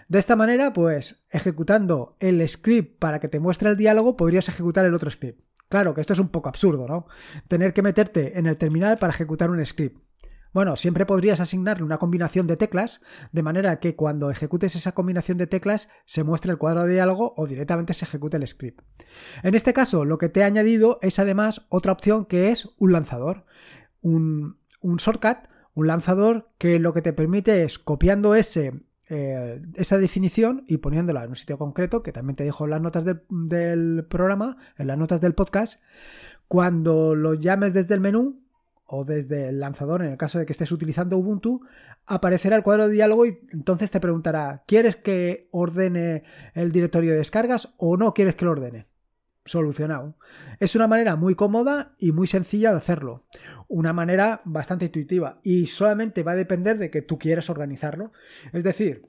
De 0.09 0.19
esta 0.19 0.35
manera, 0.35 0.73
pues 0.73 1.25
ejecutando 1.29 2.17
el 2.19 2.45
script 2.49 2.99
para 2.99 3.21
que 3.21 3.29
te 3.29 3.39
muestre 3.39 3.69
el 3.69 3.77
diálogo, 3.77 4.17
podrías 4.17 4.49
ejecutar 4.49 4.83
el 4.83 4.93
otro 4.93 5.09
script. 5.09 5.39
Claro 5.69 5.93
que 5.93 6.01
esto 6.01 6.11
es 6.11 6.19
un 6.19 6.27
poco 6.27 6.49
absurdo, 6.49 6.85
¿no? 6.85 7.07
Tener 7.47 7.71
que 7.71 7.81
meterte 7.81 8.37
en 8.37 8.45
el 8.45 8.57
terminal 8.57 8.97
para 8.97 9.13
ejecutar 9.13 9.49
un 9.49 9.65
script. 9.65 10.03
Bueno, 10.53 10.75
siempre 10.75 11.07
podrías 11.07 11.39
asignarle 11.39 11.83
una 11.83 11.97
combinación 11.97 12.45
de 12.45 12.57
teclas, 12.57 13.01
de 13.31 13.41
manera 13.41 13.79
que 13.79 13.95
cuando 13.95 14.29
ejecutes 14.29 14.75
esa 14.75 14.91
combinación 14.91 15.37
de 15.37 15.47
teclas 15.47 15.89
se 16.05 16.23
muestre 16.23 16.51
el 16.51 16.59
cuadro 16.59 16.83
de 16.83 16.93
diálogo 16.93 17.33
o 17.35 17.47
directamente 17.47 17.95
se 17.95 18.05
ejecute 18.05 18.37
el 18.37 18.47
script. 18.47 18.81
En 19.41 19.55
este 19.55 19.73
caso, 19.73 20.05
lo 20.05 20.19
que 20.19 20.29
te 20.29 20.41
he 20.41 20.43
añadido 20.43 20.99
es 21.01 21.17
además 21.17 21.65
otra 21.69 21.91
opción 21.91 22.25
que 22.25 22.51
es 22.51 22.69
un 22.77 22.91
lanzador, 22.91 23.45
un, 24.01 24.59
shortcut, 24.83 25.49
un 25.73 25.87
lanzador 25.87 26.51
que 26.59 26.77
lo 26.77 26.93
que 26.93 27.01
te 27.01 27.13
permite 27.13 27.63
es 27.63 27.79
copiando 27.79 28.35
eh, 28.35 29.61
esa 29.73 29.97
definición 29.97 30.65
y 30.67 30.77
poniéndola 30.77 31.23
en 31.23 31.29
un 31.29 31.35
sitio 31.35 31.57
concreto, 31.57 32.03
que 32.03 32.11
también 32.11 32.35
te 32.35 32.43
dejo 32.43 32.65
en 32.65 32.69
las 32.69 32.81
notas 32.81 33.05
del, 33.05 34.05
programa, 34.07 34.57
en 34.77 34.85
las 34.85 34.99
notas 34.99 35.19
del 35.19 35.33
podcast, 35.33 35.81
cuando 36.47 37.15
lo 37.15 37.33
llames 37.33 37.73
desde 37.73 37.95
el 37.95 38.01
menú 38.01 38.42
o 38.93 39.05
desde 39.05 39.49
el 39.49 39.59
lanzador, 39.59 40.03
en 40.03 40.11
el 40.11 40.17
caso 40.17 40.39
de 40.39 40.45
que 40.45 40.53
estés 40.53 40.71
utilizando 40.71 41.17
Ubuntu, 41.17 41.61
aparecerá 42.05 42.55
el 42.55 42.63
cuadro 42.63 42.87
de 42.87 42.93
diálogo 42.93 43.25
y 43.25 43.39
entonces 43.51 43.89
te 43.89 43.99
preguntará, 43.99 44.63
¿quieres 44.67 44.95
que 44.95 45.47
ordene 45.51 46.23
el 46.53 46.71
directorio 46.71 47.11
de 47.11 47.17
descargas 47.17 47.73
o 47.77 47.97
no 47.97 48.13
quieres 48.13 48.35
que 48.35 48.45
lo 48.45 48.51
ordene? 48.51 48.87
solucionado. 49.45 50.15
Es 50.61 50.73
una 50.73 50.87
manera 50.87 51.17
muy 51.17 51.35
cómoda 51.35 51.95
y 51.99 52.13
muy 52.13 52.27
sencilla 52.27 52.71
de 52.71 52.77
hacerlo. 52.77 53.25
Una 53.67 53.91
manera 53.91 54.41
bastante 54.45 54.85
intuitiva 54.85 55.41
y 55.43 55.67
solamente 55.67 56.23
va 56.23 56.31
a 56.31 56.35
depender 56.35 56.77
de 56.77 56.89
que 56.89 57.01
tú 57.01 57.19
quieras 57.19 57.49
organizarlo. 57.49 58.13
Es 58.53 58.63
decir, 58.63 59.01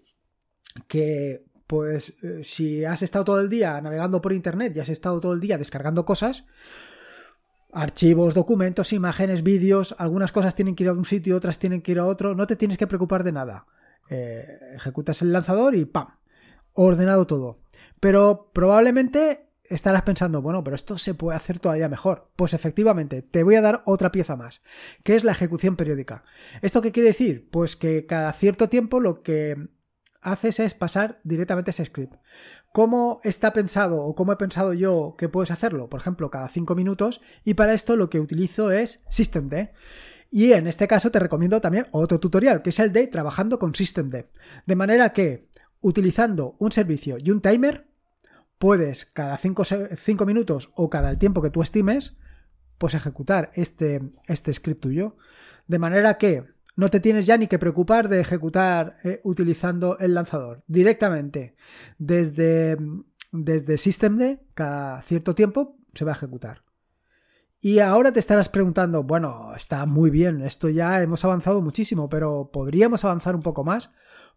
que 0.89 1.45
pues 1.69 2.17
eh, 2.23 2.43
si 2.43 2.85
has 2.85 3.03
estado 3.03 3.25
todo 3.25 3.41
el 3.41 3.49
día 3.49 3.81
navegando 3.81 4.21
por 4.21 4.33
internet 4.33 4.73
y 4.75 4.81
has 4.81 4.89
estado 4.89 5.21
todo 5.21 5.35
el 5.35 5.41
día 5.41 5.57
descargando 5.57 6.05
cosas, 6.05 6.45
archivos, 7.75 8.35
documentos, 8.35 8.93
imágenes, 8.93 9.43
vídeos, 9.43 9.95
algunas 9.99 10.33
cosas 10.33 10.55
tienen 10.55 10.77
que 10.77 10.85
ir 10.85 10.89
a 10.89 10.93
un 10.93 11.05
sitio, 11.05 11.37
otras 11.37 11.59
tienen 11.59 11.83
que 11.83 11.93
ir 11.93 11.99
a 11.99 12.07
otro, 12.07 12.35
no 12.35 12.47
te 12.47 12.57
tienes 12.57 12.79
que 12.79 12.87
preocupar 12.87 13.25
de 13.25 13.33
nada. 13.33 13.67
Eh, 14.09 14.59
ejecutas 14.75 15.23
el 15.23 15.33
lanzador 15.33 15.75
y 15.75 15.85
¡pam! 15.85 16.09
Ordenado 16.73 17.27
todo. 17.27 17.59
Pero 18.01 18.51
probablemente 18.53 19.49
estarás 19.65 20.03
pensando, 20.03 20.43
bueno, 20.43 20.63
pero 20.63 20.77
esto 20.77 20.99
se 20.99 21.15
puede 21.15 21.37
hacer 21.37 21.59
todavía 21.59 21.89
mejor. 21.89 22.31
Pues 22.37 22.55
efectivamente, 22.55 23.23
te 23.23 23.43
voy 23.43 23.57
a 23.57 23.63
dar 23.63 23.83
otra 23.87 24.13
pieza 24.13 24.37
más, 24.37 24.63
que 25.03 25.17
es 25.17 25.25
la 25.25 25.33
ejecución 25.33 25.77
periódica. 25.77 26.25
¿Esto 26.63 26.83
qué 26.83 26.93
quiere 26.93 27.09
decir? 27.09 27.49
Pues 27.51 27.77
que 27.77 28.07
cada 28.07 28.33
cierto 28.33 28.69
tiempo 28.69 29.01
lo 29.01 29.23
que 29.23 29.69
haces 30.25 30.59
es 30.61 30.75
pasar 30.75 31.21
directamente 31.23 31.71
ese 31.71 31.85
script. 31.85 32.17
¿Cómo 32.73 33.21
está 33.23 33.53
pensado 33.53 34.03
o 34.03 34.15
cómo 34.15 34.33
he 34.33 34.37
pensado 34.37 34.73
yo 34.73 35.15
que 35.17 35.29
puedes 35.29 35.53
hacerlo? 35.53 35.89
Por 35.89 36.01
ejemplo, 36.01 36.31
cada 36.31 36.49
5 36.49 36.75
minutos 36.75 37.21
y 37.45 37.55
para 37.55 37.75
esto 37.75 37.95
lo 37.95 38.11
que 38.11 38.19
utilizo 38.19 38.73
es 38.73 39.05
systemd. 39.09 39.69
Y 40.31 40.53
en 40.53 40.67
este 40.67 40.89
caso 40.89 41.13
te 41.13 41.21
recomiendo 41.21 41.61
también 41.61 41.87
otro 41.93 42.19
tutorial, 42.19 42.63
que 42.63 42.71
es 42.71 42.81
el 42.81 42.91
de 42.91 43.07
trabajando 43.07 43.61
con 43.61 43.75
systemd. 43.75 44.25
De 44.67 44.77
manera 44.77 45.13
que, 45.13 45.49
utilizando 45.81 46.57
un 46.59 46.73
servicio 46.73 47.19
y 47.21 47.31
un 47.31 47.41
timer, 47.41 47.87
puedes 48.59 49.05
cada 49.05 49.37
5 49.37 50.27
minutos 50.27 50.73
o 50.75 50.91
cada 50.91 51.11
el 51.11 51.19
tiempo 51.19 51.43
que 51.43 51.51
tú 51.51 51.63
estimes, 51.63 52.17
pues 52.79 52.95
ejecutar 52.95 53.51
este, 53.55 54.01
este 54.27 54.53
script 54.53 54.81
tuyo. 54.81 55.17
De 55.69 55.79
manera 55.79 56.19
que 56.19 56.54
no 56.77 56.91
te 56.91 57.01
tienes 57.01 57.27
ya 57.27 57.37
ni 57.37 57.47
que 57.47 57.59
preocupar 57.59 58.09
de 58.09 58.21
ejecutar 58.21 58.97
eh, 59.05 59.21
utilizando 59.25 59.99
el 59.99 60.15
lanzador. 60.15 60.63
Directamente 60.67 61.55
desde, 61.99 62.77
desde 63.33 63.79
systemd, 63.79 64.39
cada 64.55 65.03
cierto 65.03 65.35
tiempo 65.35 65.77
se 65.95 66.05
va 66.05 66.13
a 66.13 66.17
ejecutar. 66.17 66.63
Y 67.61 67.79
ahora 67.79 68.13
te 68.13 68.21
estarás 68.21 68.51
preguntando, 68.51 69.05
bueno, 69.05 69.55
está 69.57 69.87
muy 69.87 70.11
bien, 70.11 70.43
esto 70.43 70.69
ya 70.69 71.01
hemos 71.01 71.25
avanzado 71.25 71.63
muchísimo, 71.63 72.11
pero 72.11 72.51
¿podríamos 72.53 73.05
avanzar 73.05 73.35
un 73.35 73.41
poco 73.41 73.65
más? 73.65 73.91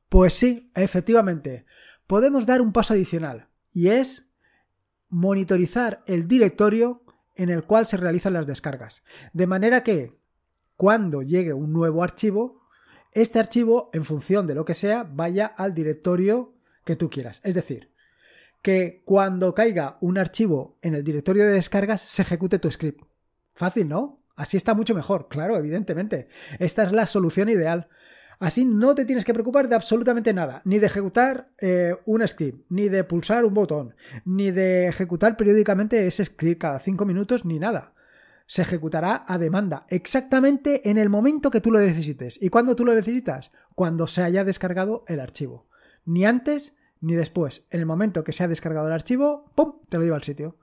Pues 0.08 0.34
sí, 0.34 0.72
efectivamente, 0.76 1.66
podemos 2.06 2.46
dar 2.46 2.62
un 2.62 2.72
paso 2.72 2.94
adicional 2.94 3.50
y 3.70 3.90
es 3.90 4.32
monitorizar 5.10 6.04
el 6.08 6.28
directorio 6.28 7.04
en 7.36 7.50
el 7.50 7.66
cual 7.66 7.86
se 7.86 7.98
realizan 7.98 8.34
las 8.34 8.48
descargas. 8.48 9.04
De 9.34 9.46
manera 9.46 9.84
que 9.84 10.18
cuando 10.78 11.24
llegue 11.24 11.54
un 11.54 11.74
nuevo 11.74 12.04
archivo, 12.04 12.62
este 13.12 13.40
archivo, 13.40 13.90
en 13.94 14.06
función 14.06 14.46
de 14.48 14.56
lo 14.56 14.64
que 14.64 14.76
sea, 14.76 15.04
vaya 15.04 15.48
al 15.48 15.74
directorio 15.74 16.54
que 16.86 16.96
tú 16.96 17.10
quieras. 17.10 17.42
Es 17.44 17.56
decir, 17.56 17.92
que 18.62 19.02
cuando 19.06 19.54
caiga 19.54 19.98
un 20.02 20.18
archivo 20.18 20.78
en 20.82 20.94
el 20.94 21.04
directorio 21.04 21.46
de 21.46 21.54
descargas, 21.54 22.02
se 22.02 22.22
ejecute 22.22 22.60
tu 22.60 22.72
script. 22.72 23.02
Fácil, 23.56 23.90
¿no? 23.90 24.24
Así 24.36 24.56
está 24.56 24.76
mucho 24.76 24.94
mejor, 24.94 25.28
claro, 25.30 25.58
evidentemente. 25.58 26.28
Esta 26.60 26.84
es 26.84 26.92
la 26.92 27.08
solución 27.08 27.50
ideal. 27.50 27.90
Así 28.40 28.66
no 28.66 28.94
te 28.94 29.06
tienes 29.06 29.26
que 29.26 29.34
preocupar 29.34 29.68
de 29.68 29.76
absolutamente 29.76 30.32
nada, 30.32 30.62
ni 30.64 30.78
de 30.78 30.86
ejecutar 30.86 31.50
eh, 31.60 31.96
un 32.06 32.28
script, 32.28 32.66
ni 32.70 32.88
de 32.88 33.04
pulsar 33.04 33.46
un 33.46 33.56
botón, 33.56 33.96
ni 34.26 34.52
de 34.52 34.88
ejecutar 34.88 35.38
periódicamente 35.38 36.06
ese 36.06 36.24
script 36.24 36.62
cada 36.62 36.78
cinco 36.78 37.04
minutos, 37.04 37.46
ni 37.46 37.58
nada. 37.58 37.94
Se 38.48 38.62
ejecutará 38.62 39.26
a 39.28 39.38
demanda, 39.38 39.86
exactamente 39.90 40.90
en 40.90 40.98
el 40.98 41.10
momento 41.10 41.52
que 41.52 41.62
tú 41.62 41.70
lo 41.70 41.80
necesites. 41.80 42.42
¿Y 42.42 42.50
cuándo 42.50 42.76
tú 42.76 42.86
lo 42.86 42.96
necesitas? 42.96 43.52
Cuando 43.76 44.08
se 44.08 44.24
haya 44.24 44.46
descargado 44.46 45.04
el 45.08 45.20
archivo. 45.20 45.68
Ni 46.06 46.26
antes 46.26 46.76
ni 47.02 47.14
después. 47.14 47.68
En 47.70 47.82
el 47.82 47.86
momento 47.86 48.24
que 48.24 48.32
se 48.32 48.44
ha 48.44 48.48
descargado 48.48 48.88
el 48.88 48.94
archivo, 48.94 49.52
¡pum! 49.54 49.74
te 49.90 49.98
lo 49.98 50.04
lleva 50.04 50.16
al 50.16 50.24
sitio. 50.24 50.58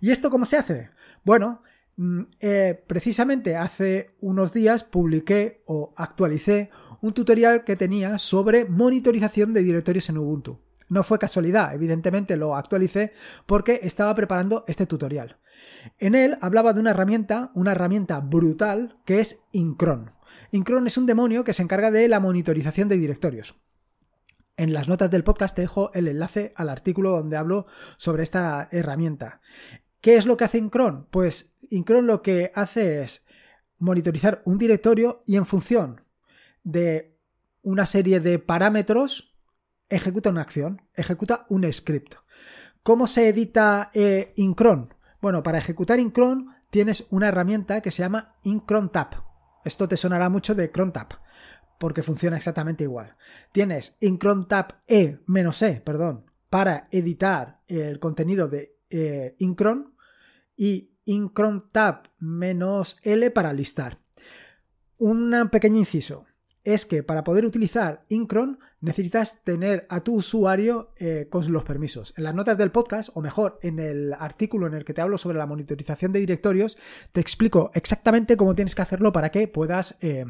¿Y 0.00 0.10
esto 0.10 0.30
cómo 0.30 0.46
se 0.46 0.56
hace? 0.56 0.90
Bueno, 1.24 1.62
mm, 1.96 2.22
eh, 2.40 2.82
precisamente 2.86 3.56
hace 3.56 4.16
unos 4.20 4.52
días 4.52 4.82
publiqué 4.82 5.62
o 5.66 5.92
actualicé 5.96 6.70
un 7.02 7.12
tutorial 7.12 7.64
que 7.64 7.76
tenía 7.76 8.16
sobre 8.16 8.64
monitorización 8.64 9.52
de 9.52 9.62
directorios 9.62 10.08
en 10.08 10.18
Ubuntu. 10.18 10.65
No 10.88 11.02
fue 11.02 11.18
casualidad, 11.18 11.74
evidentemente 11.74 12.36
lo 12.36 12.54
actualicé 12.56 13.12
porque 13.46 13.80
estaba 13.82 14.14
preparando 14.14 14.64
este 14.68 14.86
tutorial. 14.86 15.38
En 15.98 16.14
él 16.14 16.38
hablaba 16.40 16.72
de 16.72 16.80
una 16.80 16.90
herramienta, 16.90 17.50
una 17.54 17.72
herramienta 17.72 18.20
brutal 18.20 18.98
que 19.04 19.20
es 19.20 19.42
Incron. 19.52 20.12
Incron 20.52 20.86
es 20.86 20.96
un 20.96 21.06
demonio 21.06 21.44
que 21.44 21.52
se 21.52 21.62
encarga 21.62 21.90
de 21.90 22.08
la 22.08 22.20
monitorización 22.20 22.88
de 22.88 22.96
directorios. 22.96 23.56
En 24.56 24.72
las 24.72 24.88
notas 24.88 25.10
del 25.10 25.24
podcast 25.24 25.56
te 25.56 25.62
dejo 25.62 25.92
el 25.92 26.08
enlace 26.08 26.52
al 26.56 26.68
artículo 26.68 27.10
donde 27.10 27.36
hablo 27.36 27.66
sobre 27.96 28.22
esta 28.22 28.68
herramienta. 28.70 29.40
¿Qué 30.00 30.16
es 30.16 30.24
lo 30.24 30.36
que 30.36 30.44
hace 30.44 30.58
Incron? 30.58 31.08
Pues 31.10 31.52
Incron 31.70 32.06
lo 32.06 32.22
que 32.22 32.52
hace 32.54 33.02
es 33.02 33.22
monitorizar 33.78 34.42
un 34.44 34.56
directorio 34.56 35.22
y 35.26 35.36
en 35.36 35.46
función 35.46 36.02
de 36.62 37.16
una 37.62 37.84
serie 37.84 38.20
de 38.20 38.38
parámetros 38.38 39.35
ejecuta 39.88 40.30
una 40.30 40.42
acción, 40.42 40.82
ejecuta 40.94 41.46
un 41.48 41.70
script. 41.72 42.14
¿Cómo 42.82 43.06
se 43.06 43.28
edita 43.28 43.90
eh, 43.94 44.32
Incron? 44.36 44.94
Bueno, 45.20 45.42
para 45.42 45.58
ejecutar 45.58 45.98
Incron 45.98 46.54
tienes 46.70 47.06
una 47.10 47.28
herramienta 47.28 47.80
que 47.80 47.90
se 47.90 48.02
llama 48.02 48.36
IncronTap. 48.42 49.14
Esto 49.64 49.88
te 49.88 49.96
sonará 49.96 50.28
mucho 50.28 50.54
de 50.54 50.70
CronTap 50.70 51.14
porque 51.78 52.02
funciona 52.02 52.36
exactamente 52.36 52.84
igual. 52.84 53.16
Tienes 53.52 53.96
IncronTap 54.00 54.82
E 54.86 55.18
E, 55.26 55.80
perdón, 55.84 56.30
para 56.48 56.88
editar 56.90 57.60
el 57.66 57.98
contenido 57.98 58.48
de 58.48 58.76
eh, 58.90 59.34
Incron 59.38 59.94
y 60.56 60.92
IncronTap 61.04 62.06
L 63.02 63.30
para 63.32 63.52
listar. 63.52 63.98
Un 64.98 65.48
pequeño 65.50 65.78
inciso 65.78 66.24
es 66.66 66.84
que 66.84 67.04
para 67.04 67.22
poder 67.22 67.44
utilizar 67.44 68.04
Incron 68.08 68.58
necesitas 68.80 69.42
tener 69.44 69.86
a 69.88 70.00
tu 70.00 70.16
usuario 70.16 70.92
eh, 70.96 71.28
con 71.30 71.50
los 71.52 71.62
permisos. 71.62 72.12
En 72.16 72.24
las 72.24 72.34
notas 72.34 72.58
del 72.58 72.72
podcast, 72.72 73.10
o 73.14 73.22
mejor, 73.22 73.60
en 73.62 73.78
el 73.78 74.12
artículo 74.12 74.66
en 74.66 74.74
el 74.74 74.84
que 74.84 74.92
te 74.92 75.00
hablo 75.00 75.16
sobre 75.16 75.38
la 75.38 75.46
monitorización 75.46 76.12
de 76.12 76.18
directorios, 76.18 76.76
te 77.12 77.20
explico 77.20 77.70
exactamente 77.72 78.36
cómo 78.36 78.56
tienes 78.56 78.74
que 78.74 78.82
hacerlo 78.82 79.12
para 79.12 79.30
que 79.30 79.46
puedas, 79.46 79.96
eh, 80.00 80.26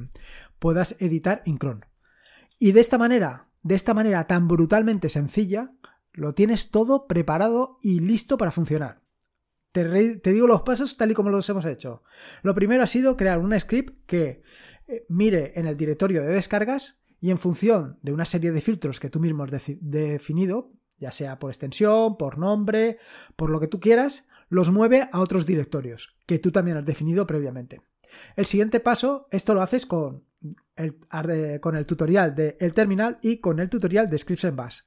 puedas 0.59 0.97
editar 1.00 1.40
Incron. 1.47 1.87
Y 2.59 2.73
de 2.73 2.81
esta 2.81 2.99
manera, 2.99 3.49
de 3.62 3.75
esta 3.75 3.95
manera 3.95 4.26
tan 4.26 4.47
brutalmente 4.47 5.09
sencilla, 5.09 5.73
lo 6.12 6.35
tienes 6.35 6.71
todo 6.71 7.07
preparado 7.07 7.78
y 7.81 8.00
listo 8.00 8.37
para 8.37 8.50
funcionar. 8.50 9.06
Te, 9.76 10.33
digo 10.33 10.47
los 10.47 10.62
pasos 10.62 10.97
tal 10.97 11.11
y 11.11 11.14
como 11.14 11.28
los 11.28 11.47
hemos 11.50 11.66
hecho. 11.66 12.02
Lo 12.40 12.54
primero 12.54 12.83
ha 12.83 12.87
sido 12.87 13.14
crear 13.14 13.38
un 13.38 13.59
script 13.61 14.06
que 14.06 14.42
eh, 14.88 15.04
mire 15.11 15.52
en 15.56 15.66
el 15.66 15.76
directorio 15.76 16.23
de 16.23 16.28
descargas 16.28 17.02
y 17.21 17.30
en 17.30 17.37
función 17.37 17.99
de 18.00 18.14
una 18.14 18.25
serie 18.25 18.52
de 18.52 18.62
filtros 18.62 19.00
que 19.00 19.11
tú 19.11 19.21
mismo 19.21 19.45
has 19.45 19.50
definido, 19.80 20.73
ya 20.99 21.12
sea 21.12 21.38
por 21.38 21.50
extensión, 21.50 22.16
por 22.16 22.38
nombre, 22.38 22.97
por 23.37 23.50
lo 23.50 23.61
que 23.61 23.66
tú 23.66 23.78
quieras, 23.78 24.28
los 24.49 24.71
mueve 24.71 25.11
a 25.12 25.21
otros 25.21 25.45
directorios 25.45 26.16
que 26.25 26.38
tú 26.38 26.50
también 26.50 26.78
has 26.78 26.87
definido 26.87 27.26
previamente. 27.26 27.83
El 28.35 28.47
siguiente 28.47 28.80
paso, 28.80 29.28
esto 29.30 29.52
lo 29.52 29.61
haces 29.61 29.85
con 29.85 30.25
el, 30.75 30.97
con 31.61 31.76
el 31.76 31.85
tutorial 31.85 32.35
de 32.35 32.52
terminal 32.52 33.18
y 33.21 33.40
con 33.40 33.61
el 33.61 33.68
tutorial 33.68 34.09
de 34.09 34.16
Scripts 34.16 34.45
en 34.45 34.56
Bash. 34.56 34.80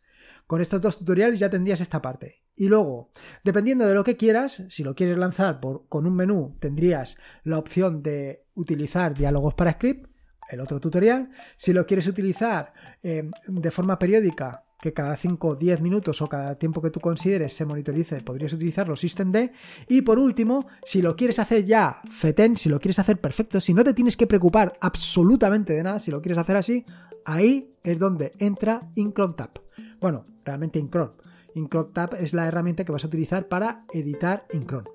Con 0.48 0.62
estos 0.62 0.82
dos 0.82 0.98
tutoriales 0.98 1.40
ya 1.40 1.48
tendrías 1.48 1.80
esta 1.80 2.02
parte. 2.02 2.42
Y 2.60 2.68
luego, 2.68 3.10
dependiendo 3.42 3.88
de 3.88 3.94
lo 3.94 4.04
que 4.04 4.18
quieras, 4.18 4.64
si 4.68 4.84
lo 4.84 4.94
quieres 4.94 5.18
lanzar 5.18 5.62
con 5.62 6.06
un 6.06 6.14
menú, 6.14 6.58
tendrías 6.60 7.18
la 7.46 7.58
opción 7.58 8.04
de 8.04 8.44
utilizar 8.54 9.14
diálogos 9.14 9.54
para 9.54 9.72
script, 9.72 10.10
el 10.50 10.60
otro 10.60 10.78
tutorial. 10.82 11.30
Si 11.56 11.72
lo 11.72 11.86
quieres 11.86 12.06
utilizar 12.08 12.74
eh, 13.02 13.32
de 13.48 13.72
forma 13.72 13.98
periódica, 13.98 14.66
que 14.82 14.94
cada 14.94 15.16
5 15.16 15.48
o 15.48 15.56
10 15.56 15.80
minutos 15.80 16.22
o 16.22 16.28
cada 16.28 16.56
tiempo 16.56 16.82
que 16.82 16.90
tú 16.90 17.00
consideres 17.00 17.54
se 17.54 17.66
monitorice, 17.66 18.22
podrías 18.22 18.52
utilizarlo 18.52 18.98
systemd. 18.98 19.52
Y 19.88 20.02
por 20.02 20.20
último, 20.20 20.68
si 20.84 21.02
lo 21.02 21.16
quieres 21.16 21.40
hacer 21.40 21.64
ya 21.64 22.02
feten, 22.12 22.58
si 22.58 22.68
lo 22.68 22.80
quieres 22.82 23.00
hacer 23.00 23.22
perfecto, 23.22 23.62
si 23.62 23.74
no 23.74 23.86
te 23.86 23.94
tienes 23.94 24.18
que 24.18 24.28
preocupar 24.28 24.74
absolutamente 24.82 25.72
de 25.72 25.84
nada, 25.84 26.00
si 26.00 26.12
lo 26.12 26.22
quieres 26.22 26.38
hacer 26.38 26.58
así, 26.58 26.86
ahí 27.24 27.74
es 27.84 28.00
donde 28.00 28.34
entra 28.38 28.90
IncronTap. 28.96 29.60
Bueno, 30.02 30.26
realmente 30.44 30.80
Incron. 30.80 31.14
IncronTap 31.60 32.16
es 32.16 32.34
la 32.34 32.48
herramienta 32.48 32.84
que 32.84 32.92
vas 32.92 33.04
a 33.04 33.08
utilizar 33.08 33.48
para 33.48 33.86
editar 33.94 34.46
Incron. 34.54 34.86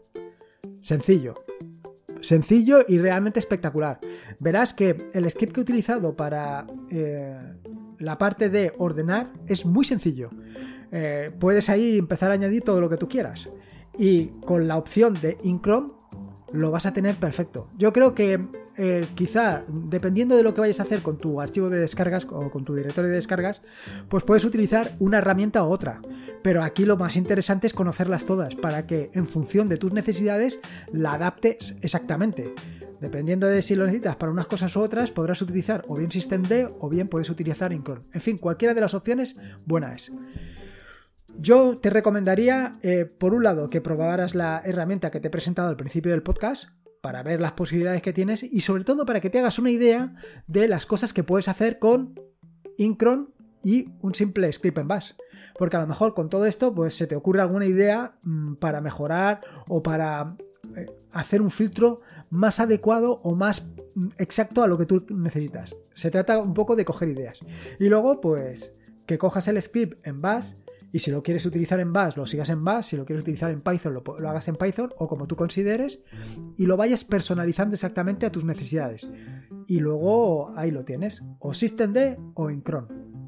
Sencillo. 0.83 1.35
Sencillo 2.21 2.79
y 2.89 2.99
realmente 2.99 3.39
espectacular. 3.39 4.01
Verás 4.41 4.75
que 4.75 5.11
el 5.13 5.31
script 5.31 5.53
que 5.53 5.61
he 5.61 5.63
utilizado 5.63 6.17
para 6.17 6.67
eh, 6.91 7.39
la 7.99 8.19
parte 8.19 8.49
de 8.49 8.73
ordenar 8.79 9.33
es 9.47 9.67
muy 9.67 9.85
sencillo. 9.85 10.31
Eh, 10.91 11.31
puedes 11.39 11.69
ahí 11.69 11.99
empezar 11.99 12.31
a 12.31 12.35
añadir 12.35 12.63
todo 12.63 12.81
lo 12.81 12.89
que 12.89 12.97
tú 12.97 13.09
quieras. 13.09 13.51
Y 13.99 14.27
con 14.47 14.67
la 14.67 14.77
opción 14.77 15.15
de 15.21 15.39
Incron 15.43 15.93
lo 16.55 16.71
vas 16.71 16.87
a 16.87 16.93
tener 16.93 17.17
perfecto. 17.17 17.69
Yo 17.77 17.93
creo 17.93 18.15
que 18.15 18.41
eh, 18.77 19.07
quizá, 19.15 19.63
dependiendo 19.69 20.37
de 20.37 20.43
lo 20.43 20.55
que 20.55 20.61
vayas 20.61 20.81
a 20.81 20.85
hacer 20.85 21.03
con 21.03 21.19
tu 21.19 21.41
archivo 21.41 21.69
de 21.69 21.81
descargas 21.81 22.27
o 22.31 22.51
con 22.51 22.65
tu 22.65 22.75
directorio 22.75 23.11
de 23.11 23.17
descargas, 23.17 23.61
pues 24.09 24.25
puedes 24.25 24.45
utilizar 24.45 24.95
una 25.01 25.19
herramienta 25.19 25.65
u 25.65 25.71
otra. 25.71 26.01
Pero 26.43 26.63
aquí 26.63 26.85
lo 26.85 26.97
más 26.97 27.17
interesante 27.17 27.67
es 27.67 27.75
conocerlas 27.75 28.25
todas 28.25 28.55
para 28.55 28.87
que 28.87 29.11
en 29.15 29.27
función 29.27 29.69
de 29.69 29.79
tus 29.79 29.93
necesidades 29.93 30.61
la 30.93 31.15
adaptes 31.15 31.77
exactamente. 31.83 32.55
Dependiendo 33.01 33.49
de 33.49 33.61
si 33.61 33.75
lo 33.75 33.85
necesitas 33.85 34.17
para 34.17 34.33
unas 34.33 34.47
cosas 34.47 34.75
u 34.77 34.81
otras, 34.81 35.11
podrás 35.11 35.43
utilizar 35.43 35.85
o 35.89 35.97
bien 35.97 36.11
systemd 36.11 36.71
o 36.79 36.89
bien 36.89 37.09
puedes 37.09 37.29
utilizar 37.31 37.73
Incron. 37.73 38.05
En 38.13 38.21
fin, 38.21 38.39
cualquiera 38.39 38.75
de 38.75 38.81
las 38.81 38.95
opciones, 38.95 39.37
buena 39.67 39.95
es. 39.95 40.13
Yo 41.39 41.79
te 41.79 41.91
recomendaría, 41.91 42.79
eh, 42.83 43.05
por 43.05 43.35
un 43.35 43.45
lado, 43.45 43.69
que 43.71 43.81
probaras 43.81 44.35
la 44.35 44.63
herramienta 44.65 45.11
que 45.11 45.21
te 45.21 45.29
he 45.29 45.31
presentado 45.31 45.69
al 45.69 45.77
principio 45.77 46.13
del 46.13 46.23
podcast 46.23 46.71
para 47.03 47.23
ver 47.23 47.41
las 47.41 47.53
posibilidades 47.53 48.01
que 48.01 48.15
tienes 48.15 48.43
y 48.43 48.63
sobre 48.63 48.85
todo 48.85 49.05
para 49.05 49.21
que 49.21 49.29
te 49.29 49.39
hagas 49.39 49.59
una 49.59 49.71
idea 49.71 50.15
de 50.47 50.69
las 50.69 50.87
cosas 50.87 51.13
que 51.13 51.23
puedes 51.23 51.49
hacer 51.49 51.79
con 51.79 52.15
Incron 52.79 53.35
y 53.63 53.91
un 54.01 54.15
simple 54.15 54.51
script 54.53 54.79
en 54.79 54.89
bash. 54.89 55.13
Porque 55.59 55.77
a 55.77 55.81
lo 55.81 55.87
mejor 55.87 56.15
con 56.15 56.31
todo 56.31 56.47
esto 56.47 56.75
pues 56.75 56.95
se 56.95 57.07
te 57.07 57.17
ocurre 57.17 57.43
alguna 57.43 57.67
idea 57.67 58.15
mm, 58.23 58.55
para 58.55 58.81
mejorar 58.81 59.43
o 59.69 59.83
para 59.83 60.37
eh, 60.77 60.87
hacer 61.13 61.43
un 61.43 61.51
filtro 61.51 62.01
más 62.31 62.59
adecuado 62.61 63.21
o 63.23 63.35
más 63.35 63.67
mm, 63.95 64.09
exacto 64.19 64.63
a 64.63 64.67
lo 64.67 64.79
que 64.79 64.87
tú 64.87 65.05
necesitas. 65.11 65.77
Se 65.95 66.11
trata 66.11 66.39
un 66.39 66.55
poco 66.55 66.75
de 66.77 66.85
coger 66.85 67.09
ideas. 67.11 67.39
Y 67.79 67.89
luego 67.89 68.21
pues 68.21 68.75
que 69.07 69.19
cojas 69.19 69.49
el 69.49 69.61
script 69.61 70.07
en 70.07 70.23
bash 70.23 70.55
y 70.95 71.01
si 71.01 71.11
lo 71.11 71.25
quieres 71.25 71.45
utilizar 71.45 71.81
en 71.81 71.93
Bash, 71.93 72.15
lo 72.15 72.25
sigas 72.25 72.51
en 72.51 72.63
Bash. 72.63 72.91
Si 72.91 72.97
lo 72.97 73.05
quieres 73.05 73.23
utilizar 73.23 73.51
en 73.51 73.63
Python, 73.63 73.95
lo, 73.95 74.29
hagas 74.29 74.47
en 74.47 74.55
Python 74.55 74.93
o 74.97 75.09
como 75.09 75.27
tú 75.27 75.35
consideres. 75.35 75.99
Y 76.57 76.67
lo 76.67 76.77
vayas 76.77 77.03
personalizando 77.03 77.75
exactamente 77.75 78.27
a 78.27 78.31
tus 78.31 78.45
necesidades. 78.45 79.11
Y 79.67 79.81
luego 79.81 80.57
ahí 80.57 80.71
lo 80.71 80.85
tienes. 80.85 81.25
O 81.41 81.53
systemd 81.53 81.99
o 82.35 82.49
en 82.49 82.63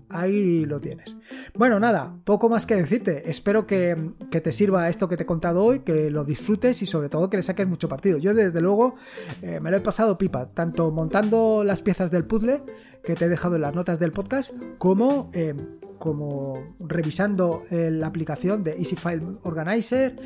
Ahí 0.08 0.64
lo 0.64 0.80
tienes. 0.80 1.16
Bueno, 1.54 1.80
nada, 1.80 2.16
poco 2.22 2.48
más 2.48 2.66
que 2.66 2.76
decirte. 2.76 3.28
Espero 3.28 3.66
que, 3.66 4.12
te 4.30 4.52
sirva 4.52 4.88
esto 4.88 5.08
que 5.08 5.16
te 5.16 5.24
he 5.24 5.26
contado 5.26 5.64
hoy, 5.64 5.80
que 5.80 6.08
lo 6.08 6.22
disfrutes 6.22 6.82
y 6.82 6.86
sobre 6.86 7.08
todo 7.08 7.28
que 7.28 7.36
le 7.36 7.42
saques 7.42 7.66
mucho 7.66 7.88
partido. 7.88 8.16
Yo 8.18 8.32
desde 8.32 8.60
luego 8.60 8.94
eh, 9.42 9.58
me 9.58 9.72
lo 9.72 9.78
he 9.78 9.80
pasado 9.80 10.18
pipa, 10.18 10.50
tanto 10.54 10.92
montando 10.92 11.64
las 11.64 11.82
piezas 11.82 12.12
del 12.12 12.26
puzzle 12.26 12.62
que 13.02 13.16
te 13.16 13.24
he 13.24 13.28
dejado 13.28 13.56
en 13.56 13.62
las 13.62 13.74
notas 13.74 13.98
del 13.98 14.12
podcast, 14.12 14.52
como, 14.78 15.30
eh, 15.32 15.54
como 15.98 16.76
revisando 16.80 17.64
eh, 17.70 17.90
la 17.90 18.06
aplicación 18.06 18.64
de 18.64 18.72
Easy 18.72 18.96
File 18.96 19.38
Organizer, 19.42 20.16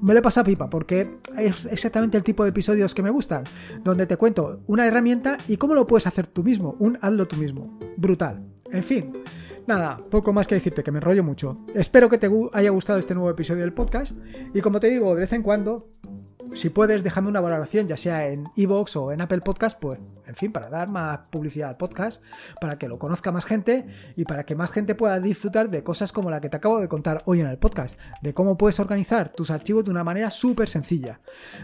me 0.00 0.12
lo 0.12 0.18
he 0.18 0.22
pasado 0.22 0.44
pipa 0.44 0.68
porque 0.68 1.18
es 1.38 1.66
exactamente 1.66 2.16
el 2.16 2.24
tipo 2.24 2.42
de 2.44 2.50
episodios 2.50 2.94
que 2.94 3.02
me 3.02 3.10
gustan, 3.10 3.44
donde 3.82 4.06
te 4.06 4.16
cuento 4.16 4.60
una 4.66 4.86
herramienta 4.86 5.38
y 5.48 5.56
cómo 5.56 5.74
lo 5.74 5.86
puedes 5.86 6.06
hacer 6.06 6.26
tú 6.26 6.42
mismo, 6.42 6.76
un 6.78 6.98
hazlo 7.00 7.26
tú 7.26 7.36
mismo. 7.36 7.78
Brutal. 7.96 8.44
En 8.70 8.82
fin, 8.82 9.12
nada, 9.66 9.98
poco 10.10 10.32
más 10.32 10.46
que 10.46 10.56
decirte 10.56 10.82
que 10.82 10.90
me 10.90 10.98
enrollo 10.98 11.22
mucho. 11.22 11.58
Espero 11.74 12.08
que 12.08 12.18
te 12.18 12.28
haya 12.52 12.70
gustado 12.70 12.98
este 12.98 13.14
nuevo 13.14 13.30
episodio 13.30 13.62
del 13.62 13.72
podcast 13.72 14.12
y 14.52 14.60
como 14.60 14.80
te 14.80 14.88
digo, 14.88 15.14
de 15.14 15.20
vez 15.20 15.32
en 15.32 15.42
cuando, 15.42 15.88
si 16.54 16.70
puedes, 16.70 17.02
déjame 17.02 17.28
una 17.28 17.40
valoración, 17.40 17.88
ya 17.88 17.96
sea 17.96 18.28
en 18.28 18.44
iVoox 18.54 18.96
o 18.96 19.12
en 19.12 19.20
Apple 19.20 19.40
Podcast, 19.40 19.78
pues 19.80 19.98
en 20.26 20.34
fin, 20.34 20.52
para 20.52 20.70
dar 20.70 20.88
más 20.88 21.18
publicidad 21.30 21.70
al 21.70 21.76
podcast, 21.76 22.22
para 22.60 22.78
que 22.78 22.88
lo 22.88 22.98
conozca 22.98 23.32
más 23.32 23.44
gente 23.44 23.86
y 24.16 24.24
para 24.24 24.44
que 24.44 24.54
más 24.54 24.70
gente 24.70 24.94
pueda 24.94 25.18
disfrutar 25.20 25.68
de 25.68 25.82
cosas 25.82 26.12
como 26.12 26.30
la 26.30 26.40
que 26.40 26.48
te 26.48 26.56
acabo 26.56 26.80
de 26.80 26.88
contar 26.88 27.22
hoy 27.26 27.40
en 27.40 27.48
el 27.48 27.58
podcast, 27.58 27.98
de 28.22 28.34
cómo 28.34 28.56
puedes 28.56 28.78
organizar 28.80 29.30
tus 29.30 29.50
archivos 29.50 29.84
de 29.84 29.90
una 29.90 30.04
manera 30.04 30.30
súper 30.30 30.68
sencilla. 30.68 31.20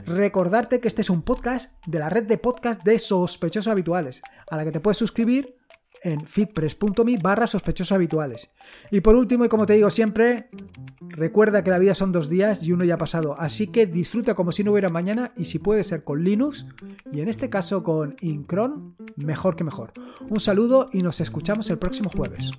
Recordarte 0.07 0.81
que 0.81 0.88
este 0.88 1.03
es 1.03 1.11
un 1.11 1.22
podcast 1.22 1.72
de 1.87 1.98
la 1.98 2.11
red 2.11 2.24
de 2.24 2.38
podcast 2.38 2.83
de 2.83 2.98
sospechosos 2.98 3.70
habituales, 3.70 4.22
a 4.50 4.57
la 4.57 4.64
que 4.64 4.72
te 4.72 4.81
puedes 4.81 4.98
suscribir 4.98 5.60
en 6.02 6.26
fitpress.me 6.26 7.18
barra 7.22 7.46
sospechosos 7.46 7.92
habituales. 7.92 8.50
Y 8.90 9.00
por 9.00 9.16
último, 9.16 9.44
y 9.44 9.48
como 9.48 9.66
te 9.66 9.74
digo 9.74 9.90
siempre, 9.90 10.48
recuerda 11.08 11.64
que 11.64 11.70
la 11.70 11.78
vida 11.78 11.94
son 11.94 12.12
dos 12.12 12.28
días 12.28 12.62
y 12.62 12.72
uno 12.72 12.84
ya 12.84 12.94
ha 12.94 12.98
pasado, 12.98 13.36
así 13.38 13.66
que 13.66 13.86
disfruta 13.86 14.34
como 14.34 14.52
si 14.52 14.64
no 14.64 14.72
hubiera 14.72 14.88
mañana 14.88 15.32
y 15.36 15.46
si 15.46 15.58
puede 15.58 15.84
ser 15.84 16.04
con 16.04 16.24
Linux 16.24 16.66
y 17.12 17.20
en 17.20 17.28
este 17.28 17.50
caso 17.50 17.82
con 17.82 18.16
Incron, 18.20 18.96
mejor 19.16 19.56
que 19.56 19.64
mejor. 19.64 19.92
Un 20.28 20.40
saludo 20.40 20.88
y 20.92 21.02
nos 21.02 21.20
escuchamos 21.20 21.70
el 21.70 21.78
próximo 21.78 22.10
jueves. 22.10 22.50